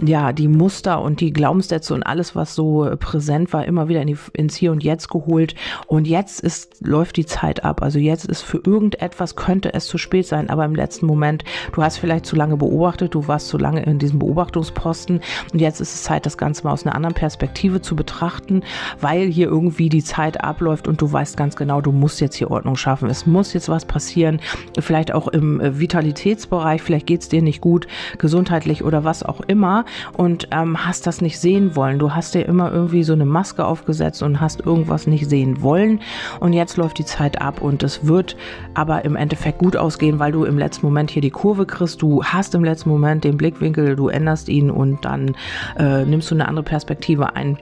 ja, 0.00 0.32
die 0.32 0.48
Muster 0.48 1.00
und 1.02 1.20
die 1.20 1.32
Glaubenssätze 1.32 1.94
und 1.94 2.02
alles, 2.02 2.36
was 2.36 2.54
so 2.54 2.84
äh, 2.84 2.96
präsent 2.96 3.52
war, 3.52 3.64
immer 3.64 3.88
wieder 3.88 4.00
in 4.00 4.06
die, 4.08 4.18
ins 4.32 4.54
Hier 4.54 4.72
und 4.72 4.84
Jetzt 4.84 5.08
geholt. 5.08 5.54
Und 5.86 6.06
jetzt 6.06 6.40
ist, 6.40 6.86
läuft 6.86 7.16
die 7.16 7.26
Zeit 7.26 7.64
ab. 7.64 7.82
Also 7.82 7.98
jetzt 7.98 8.24
ist 8.24 8.42
für 8.42 8.60
irgendetwas, 8.64 9.34
könnte 9.36 9.74
es 9.74 9.86
zu 9.86 9.98
spät 9.98 10.26
sein, 10.26 10.50
aber 10.50 10.64
im 10.64 10.74
letzten 10.74 11.06
Moment, 11.06 11.44
du 11.72 11.82
hast 11.82 11.98
vielleicht 11.98 12.26
zu 12.26 12.36
lange 12.36 12.56
beobachtet, 12.56 13.14
du 13.14 13.26
warst 13.26 13.48
zu 13.48 13.58
lange 13.58 13.82
in 13.82 13.98
diesem 13.98 14.18
Beobachtungsposten 14.18 15.20
und 15.52 15.58
jetzt 15.60 15.80
ist 15.80 15.94
es 15.94 16.02
Zeit, 16.04 16.26
das 16.26 16.38
Ganze 16.38 16.64
mal 16.64 16.72
aus 16.72 16.86
einer 16.86 16.94
anderen 16.94 17.14
Perspektive 17.14 17.80
zu 17.80 17.96
betrachten, 17.96 18.62
weil 19.00 19.26
hier 19.26 19.48
irgendwie 19.48 19.88
die 19.88 20.04
Zeit 20.04 20.42
abläuft 20.42 20.86
und 20.86 21.00
du 21.00 21.10
weißt 21.10 21.36
ganz 21.36 21.56
genau, 21.56 21.80
du 21.80 21.92
musst 21.92 22.20
jetzt 22.20 22.36
hier 22.36 22.50
Ordnung 22.50 22.76
schaffen. 22.76 23.10
Es 23.10 23.26
muss 23.26 23.52
jetzt 23.52 23.68
was 23.68 23.84
passieren, 23.84 24.40
vielleicht 24.78 25.12
auch 25.12 25.28
im 25.28 25.60
äh, 25.60 25.78
Vitalitätsbereich, 25.78 26.82
vielleicht 26.82 27.06
geht 27.06 27.22
es 27.22 27.28
dir 27.28 27.42
nicht 27.42 27.60
gut, 27.60 27.88
gesundheitlich 28.18 28.84
oder 28.84 29.04
was 29.04 29.22
auch 29.22 29.40
immer 29.40 29.84
und 30.16 30.48
ähm, 30.50 30.86
hast 30.86 31.06
das 31.06 31.20
nicht 31.20 31.38
sehen 31.38 31.76
wollen. 31.76 31.98
Du 31.98 32.14
hast 32.14 32.34
dir 32.34 32.46
immer 32.46 32.72
irgendwie 32.72 33.02
so 33.02 33.12
eine 33.12 33.26
Maske 33.26 33.64
aufgesetzt 33.64 34.22
und 34.22 34.40
hast 34.40 34.60
irgendwas 34.64 35.06
nicht 35.06 35.28
sehen 35.28 35.62
wollen. 35.62 36.00
Und 36.40 36.52
jetzt 36.52 36.76
läuft 36.76 36.98
die 36.98 37.04
Zeit 37.04 37.40
ab 37.40 37.60
und 37.60 37.82
es 37.82 38.06
wird 38.06 38.36
aber 38.74 39.04
im 39.04 39.16
Endeffekt 39.16 39.58
gut 39.58 39.76
ausgehen, 39.76 40.18
weil 40.18 40.32
du 40.32 40.44
im 40.44 40.58
letzten 40.58 40.86
Moment 40.86 41.10
hier 41.10 41.22
die 41.22 41.30
Kurve 41.30 41.66
kriegst. 41.66 42.02
Du 42.02 42.22
hast 42.24 42.54
im 42.54 42.64
letzten 42.64 42.88
Moment 42.90 43.24
den 43.24 43.36
Blickwinkel, 43.36 43.96
du 43.96 44.08
änderst 44.08 44.48
ihn 44.48 44.70
und 44.70 45.04
dann 45.04 45.34
äh, 45.78 46.04
nimmst 46.04 46.30
du 46.30 46.34
eine 46.34 46.48
andere 46.48 46.64
Perspektive 46.64 47.34
ein. 47.36 47.58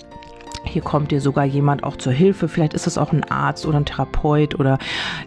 Hier 0.69 0.83
kommt 0.83 1.11
dir 1.11 1.21
sogar 1.21 1.45
jemand 1.45 1.85
auch 1.85 1.97
zur 1.97 2.13
Hilfe. 2.13 2.49
Vielleicht 2.49 2.75
ist 2.75 2.87
es 2.87 2.99
auch 2.99 3.13
ein 3.13 3.25
Arzt 3.25 3.67
oder 3.67 3.79
ein 3.79 3.85
Therapeut 3.85 4.59
oder 4.59 4.79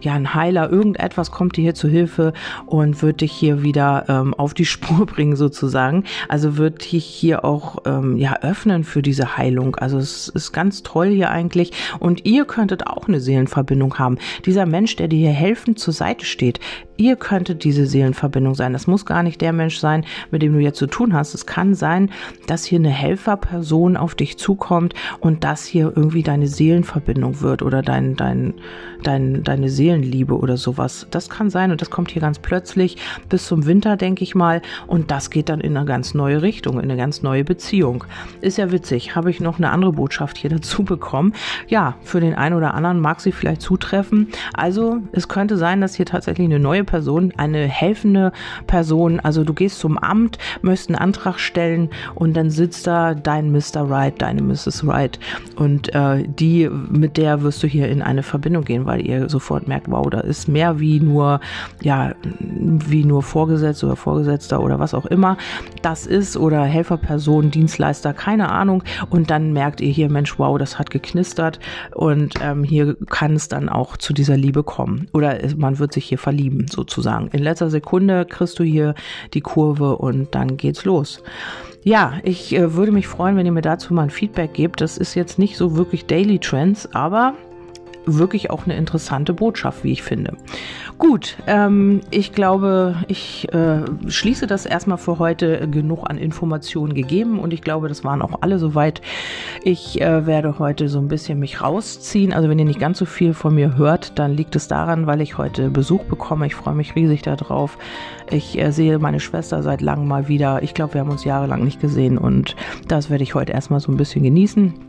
ja 0.01 0.13
ein 0.13 0.33
Heiler. 0.33 0.69
Irgendetwas 0.69 1.31
kommt 1.31 1.57
dir 1.57 1.61
hier 1.61 1.75
zur 1.75 1.89
Hilfe 1.89 2.33
und 2.65 3.01
wird 3.01 3.21
dich 3.21 3.31
hier 3.31 3.63
wieder 3.63 4.05
ähm, 4.07 4.33
auf 4.33 4.53
die 4.53 4.65
Spur 4.69 5.05
bringen 5.05 5.35
sozusagen. 5.35 6.03
Also 6.27 6.57
wird 6.57 6.91
dich 6.91 7.05
hier 7.05 7.45
auch 7.45 7.77
ähm, 7.85 8.17
ja 8.17 8.41
öffnen 8.41 8.83
für 8.83 9.01
diese 9.01 9.37
Heilung. 9.37 9.75
Also 9.75 9.97
es 9.97 10.27
ist 10.27 10.51
ganz 10.51 10.83
toll 10.83 11.09
hier 11.09 11.31
eigentlich. 11.31 11.71
Und 11.99 12.25
ihr 12.25 12.45
könntet 12.45 12.87
auch 12.87 13.07
eine 13.07 13.19
Seelenverbindung 13.19 13.97
haben. 13.97 14.17
Dieser 14.45 14.65
Mensch, 14.65 14.95
der 14.95 15.07
dir 15.07 15.19
hier 15.19 15.31
helfend 15.31 15.79
zur 15.79 15.93
Seite 15.93 16.25
steht, 16.25 16.59
ihr 16.99 17.15
könntet 17.15 17.63
diese 17.63 17.85
Seelenverbindung 17.85 18.55
sein. 18.55 18.73
Das 18.73 18.87
muss 18.87 19.05
gar 19.05 19.23
nicht 19.23 19.41
der 19.41 19.53
Mensch 19.53 19.79
sein, 19.79 20.05
mit 20.31 20.41
dem 20.41 20.53
du 20.53 20.59
jetzt 20.59 20.77
zu 20.77 20.87
tun 20.87 21.13
hast. 21.13 21.33
Es 21.33 21.45
kann 21.45 21.73
sein, 21.73 22.11
dass 22.47 22.65
hier 22.65 22.79
eine 22.79 22.89
Helferperson 22.89 23.97
auf 23.97 24.15
dich 24.15 24.37
zukommt 24.37 24.93
und 25.19 25.28
und 25.29 25.43
das 25.43 25.63
hier 25.63 25.93
irgendwie 25.95 26.23
deine 26.23 26.47
Seelenverbindung 26.47 27.41
wird 27.41 27.61
oder 27.61 27.83
dein, 27.83 28.15
dein, 28.15 28.55
dein, 29.03 29.43
deine 29.43 29.69
Seelenliebe 29.69 30.35
oder 30.35 30.57
sowas. 30.57 31.05
Das 31.11 31.29
kann 31.29 31.51
sein 31.51 31.69
und 31.69 31.81
das 31.81 31.91
kommt 31.91 32.09
hier 32.09 32.19
ganz 32.19 32.39
plötzlich 32.39 32.97
bis 33.29 33.45
zum 33.45 33.67
Winter, 33.67 33.95
denke 33.95 34.23
ich 34.23 34.33
mal. 34.33 34.63
Und 34.87 35.11
das 35.11 35.29
geht 35.29 35.49
dann 35.49 35.61
in 35.61 35.77
eine 35.77 35.85
ganz 35.85 36.15
neue 36.15 36.41
Richtung, 36.41 36.79
in 36.79 36.85
eine 36.85 36.97
ganz 36.97 37.21
neue 37.21 37.43
Beziehung. 37.43 38.05
Ist 38.41 38.57
ja 38.57 38.71
witzig. 38.71 39.15
Habe 39.15 39.29
ich 39.29 39.39
noch 39.39 39.59
eine 39.59 39.69
andere 39.69 39.93
Botschaft 39.93 40.35
hier 40.35 40.49
dazu 40.49 40.83
bekommen. 40.83 41.33
Ja, 41.67 41.93
für 42.01 42.21
den 42.21 42.33
einen 42.33 42.55
oder 42.55 42.73
anderen 42.73 42.99
mag 42.99 43.21
sie 43.21 43.31
vielleicht 43.31 43.61
zutreffen. 43.61 44.29
Also 44.55 44.97
es 45.11 45.27
könnte 45.27 45.57
sein, 45.57 45.79
dass 45.79 45.93
hier 45.93 46.07
tatsächlich 46.07 46.45
eine 46.45 46.59
neue 46.59 46.83
Person, 46.83 47.33
eine 47.37 47.67
helfende 47.67 48.31
Person, 48.65 49.19
also 49.19 49.43
du 49.43 49.53
gehst 49.53 49.77
zum 49.77 49.99
Amt, 49.99 50.39
möchtest 50.63 50.89
einen 50.89 50.97
Antrag 50.97 51.37
stellen 51.39 51.91
und 52.15 52.35
dann 52.35 52.49
sitzt 52.49 52.87
da 52.87 53.13
dein 53.13 53.51
Mr. 53.51 53.87
Right, 53.87 54.19
deine 54.19 54.41
Mrs. 54.41 54.87
Right 54.87 55.18
und 55.55 55.93
äh, 55.93 56.23
die, 56.27 56.69
mit 56.69 57.17
der 57.17 57.41
wirst 57.41 57.61
du 57.63 57.67
hier 57.67 57.89
in 57.89 58.01
eine 58.01 58.23
Verbindung 58.23 58.63
gehen, 58.63 58.85
weil 58.85 59.05
ihr 59.05 59.29
sofort 59.29 59.67
merkt, 59.67 59.89
wow, 59.89 60.07
da 60.09 60.19
ist 60.19 60.47
mehr 60.47 60.79
wie 60.79 60.99
nur, 60.99 61.39
ja, 61.81 62.13
wie 62.39 63.03
nur 63.03 63.23
Vorgesetzter 63.23 63.87
oder 63.87 63.95
Vorgesetzter 63.95 64.61
oder 64.61 64.79
was 64.79 64.93
auch 64.93 65.05
immer 65.05 65.37
das 65.81 66.05
ist 66.05 66.37
oder 66.37 66.63
Helferperson, 66.63 67.51
Dienstleister, 67.51 68.13
keine 68.13 68.49
Ahnung 68.49 68.83
und 69.09 69.29
dann 69.29 69.53
merkt 69.53 69.81
ihr 69.81 69.91
hier, 69.91 70.09
Mensch, 70.09 70.37
wow, 70.39 70.57
das 70.57 70.79
hat 70.79 70.89
geknistert 70.89 71.59
und 71.95 72.35
ähm, 72.41 72.63
hier 72.63 72.95
kann 73.09 73.35
es 73.35 73.47
dann 73.47 73.69
auch 73.69 73.97
zu 73.97 74.13
dieser 74.13 74.37
Liebe 74.37 74.63
kommen 74.63 75.07
oder 75.13 75.37
man 75.57 75.79
wird 75.79 75.93
sich 75.93 76.05
hier 76.05 76.17
verlieben 76.17 76.67
sozusagen. 76.69 77.29
In 77.29 77.43
letzter 77.43 77.69
Sekunde 77.69 78.25
kriegst 78.25 78.59
du 78.59 78.63
hier 78.63 78.95
die 79.33 79.41
Kurve 79.41 79.97
und 79.97 80.35
dann 80.35 80.57
geht's 80.57 80.85
los. 80.85 81.21
Ja, 81.83 82.19
ich 82.23 82.53
äh, 82.53 82.73
würde 82.73 82.91
mich 82.91 83.07
freuen, 83.07 83.37
wenn 83.37 83.45
ihr 83.45 83.51
mir 83.51 83.61
dazu 83.61 83.93
mal 83.93 84.03
ein 84.03 84.09
Feedback 84.09 84.53
gebt. 84.53 84.81
Das 84.81 84.97
ist 84.97 85.15
jetzt 85.15 85.39
nicht 85.39 85.57
so 85.57 85.77
wirklich 85.77 86.05
Daily 86.05 86.39
Trends, 86.39 86.89
aber 86.93 87.35
wirklich 88.17 88.49
auch 88.49 88.65
eine 88.65 88.75
interessante 88.75 89.33
Botschaft, 89.33 89.83
wie 89.83 89.91
ich 89.91 90.03
finde. 90.03 90.33
Gut, 90.97 91.37
ähm, 91.47 92.01
ich 92.11 92.33
glaube, 92.33 92.95
ich 93.07 93.47
äh, 93.53 93.81
schließe 94.07 94.47
das 94.47 94.65
erstmal 94.65 94.97
für 94.97 95.19
heute 95.19 95.67
genug 95.69 96.09
an 96.09 96.17
Informationen 96.17 96.93
gegeben 96.93 97.39
und 97.39 97.53
ich 97.53 97.61
glaube, 97.61 97.87
das 97.87 98.03
waren 98.03 98.21
auch 98.21 98.41
alle 98.41 98.59
soweit. 98.59 99.01
Ich 99.63 100.01
äh, 100.01 100.25
werde 100.25 100.59
heute 100.59 100.89
so 100.89 100.99
ein 100.99 101.07
bisschen 101.07 101.39
mich 101.39 101.61
rausziehen. 101.61 102.33
Also 102.33 102.49
wenn 102.49 102.59
ihr 102.59 102.65
nicht 102.65 102.79
ganz 102.79 102.97
so 102.97 103.05
viel 103.05 103.33
von 103.33 103.55
mir 103.55 103.77
hört, 103.77 104.19
dann 104.19 104.33
liegt 104.33 104.55
es 104.55 104.67
daran, 104.67 105.07
weil 105.07 105.21
ich 105.21 105.37
heute 105.37 105.69
Besuch 105.69 106.03
bekomme. 106.03 106.47
Ich 106.47 106.55
freue 106.55 106.75
mich 106.75 106.95
riesig 106.95 107.21
darauf. 107.21 107.77
Ich 108.29 108.59
äh, 108.59 108.71
sehe 108.71 108.99
meine 108.99 109.19
Schwester 109.19 109.63
seit 109.63 109.81
langem 109.81 110.07
mal 110.07 110.27
wieder. 110.27 110.63
Ich 110.63 110.73
glaube, 110.73 110.95
wir 110.95 111.01
haben 111.01 111.11
uns 111.11 111.23
jahrelang 111.23 111.63
nicht 111.63 111.79
gesehen 111.79 112.17
und 112.17 112.55
das 112.87 113.09
werde 113.09 113.23
ich 113.23 113.35
heute 113.35 113.53
erstmal 113.53 113.79
so 113.79 113.91
ein 113.91 113.97
bisschen 113.97 114.23
genießen. 114.23 114.88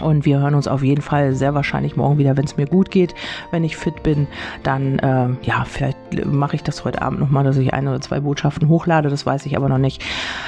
Und 0.00 0.24
wir 0.24 0.40
hören 0.40 0.54
uns 0.54 0.68
auf 0.68 0.82
jeden 0.82 1.02
Fall 1.02 1.34
sehr 1.34 1.54
wahrscheinlich 1.54 1.96
morgen 1.96 2.18
wieder, 2.18 2.36
wenn 2.36 2.44
es 2.44 2.56
mir 2.56 2.66
gut 2.66 2.90
geht. 2.90 3.14
Wenn 3.50 3.64
ich 3.64 3.76
fit 3.76 4.02
bin, 4.02 4.26
dann 4.62 4.98
äh, 4.98 5.28
ja, 5.42 5.64
vielleicht 5.64 5.98
mache 6.26 6.56
ich 6.56 6.62
das 6.62 6.84
heute 6.84 7.02
Abend 7.02 7.20
nochmal, 7.20 7.44
dass 7.44 7.56
ich 7.56 7.72
ein 7.72 7.88
oder 7.88 8.00
zwei 8.00 8.20
Botschaften 8.20 8.68
hochlade. 8.68 9.08
Das 9.08 9.26
weiß 9.26 9.46
ich 9.46 9.56
aber 9.56 9.68
noch 9.68 9.78
nicht, 9.78 10.04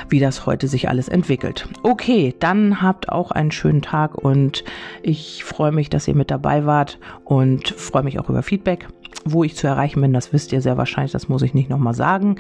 wie 0.09 0.21
das 0.21 0.47
heute 0.47 0.69
sich 0.69 0.89
alles 0.89 1.09
entwickelt. 1.09 1.69
Okay, 1.83 2.35
dann 2.39 2.83
habt 2.83 3.09
auch 3.09 3.31
einen 3.31 3.51
schönen 3.51 3.83
Tag 3.83 4.17
und 4.17 4.65
ich 5.03 5.45
freue 5.45 5.73
mich, 5.73 5.91
dass 5.91 6.09
ihr 6.09 6.15
mit 6.15 6.31
dabei 6.31 6.67
wart 6.67 6.99
und 7.25 7.69
freue 7.69 8.03
mich 8.03 8.19
auch 8.19 8.29
über 8.29 8.43
Feedback. 8.43 8.89
Wo 9.25 9.45
ich 9.45 9.57
zu 9.57 9.67
erreichen 9.67 10.01
bin, 10.01 10.13
das 10.13 10.33
wisst 10.33 10.53
ihr 10.53 10.61
sehr 10.61 10.79
wahrscheinlich, 10.79 11.13
das 11.13 11.29
muss 11.29 11.43
ich 11.43 11.55
nicht 11.55 11.69
nochmal 11.69 11.95
sagen. 11.95 12.37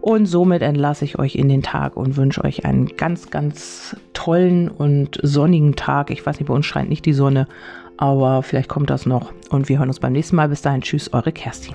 Und 0.00 0.26
somit 0.26 0.62
entlasse 0.62 1.04
ich 1.04 1.18
euch 1.18 1.34
in 1.34 1.48
den 1.48 1.62
Tag 1.62 1.96
und 1.96 2.16
wünsche 2.16 2.44
euch 2.44 2.64
einen 2.64 2.86
ganz, 2.96 3.30
ganz 3.30 3.96
tollen 4.12 4.68
und 4.68 5.18
sonnigen 5.22 5.74
Tag. 5.74 6.10
Ich 6.10 6.24
weiß 6.24 6.38
nicht, 6.38 6.48
bei 6.48 6.54
uns 6.54 6.66
scheint 6.66 6.90
nicht 6.90 7.06
die 7.06 7.12
Sonne, 7.12 7.48
aber 7.96 8.42
vielleicht 8.42 8.68
kommt 8.68 8.90
das 8.90 9.06
noch. 9.06 9.32
Und 9.50 9.68
wir 9.68 9.78
hören 9.78 9.88
uns 9.88 10.00
beim 10.00 10.12
nächsten 10.12 10.36
Mal. 10.36 10.48
Bis 10.48 10.62
dahin, 10.62 10.82
tschüss, 10.82 11.12
eure 11.12 11.32
Kerstin. 11.32 11.74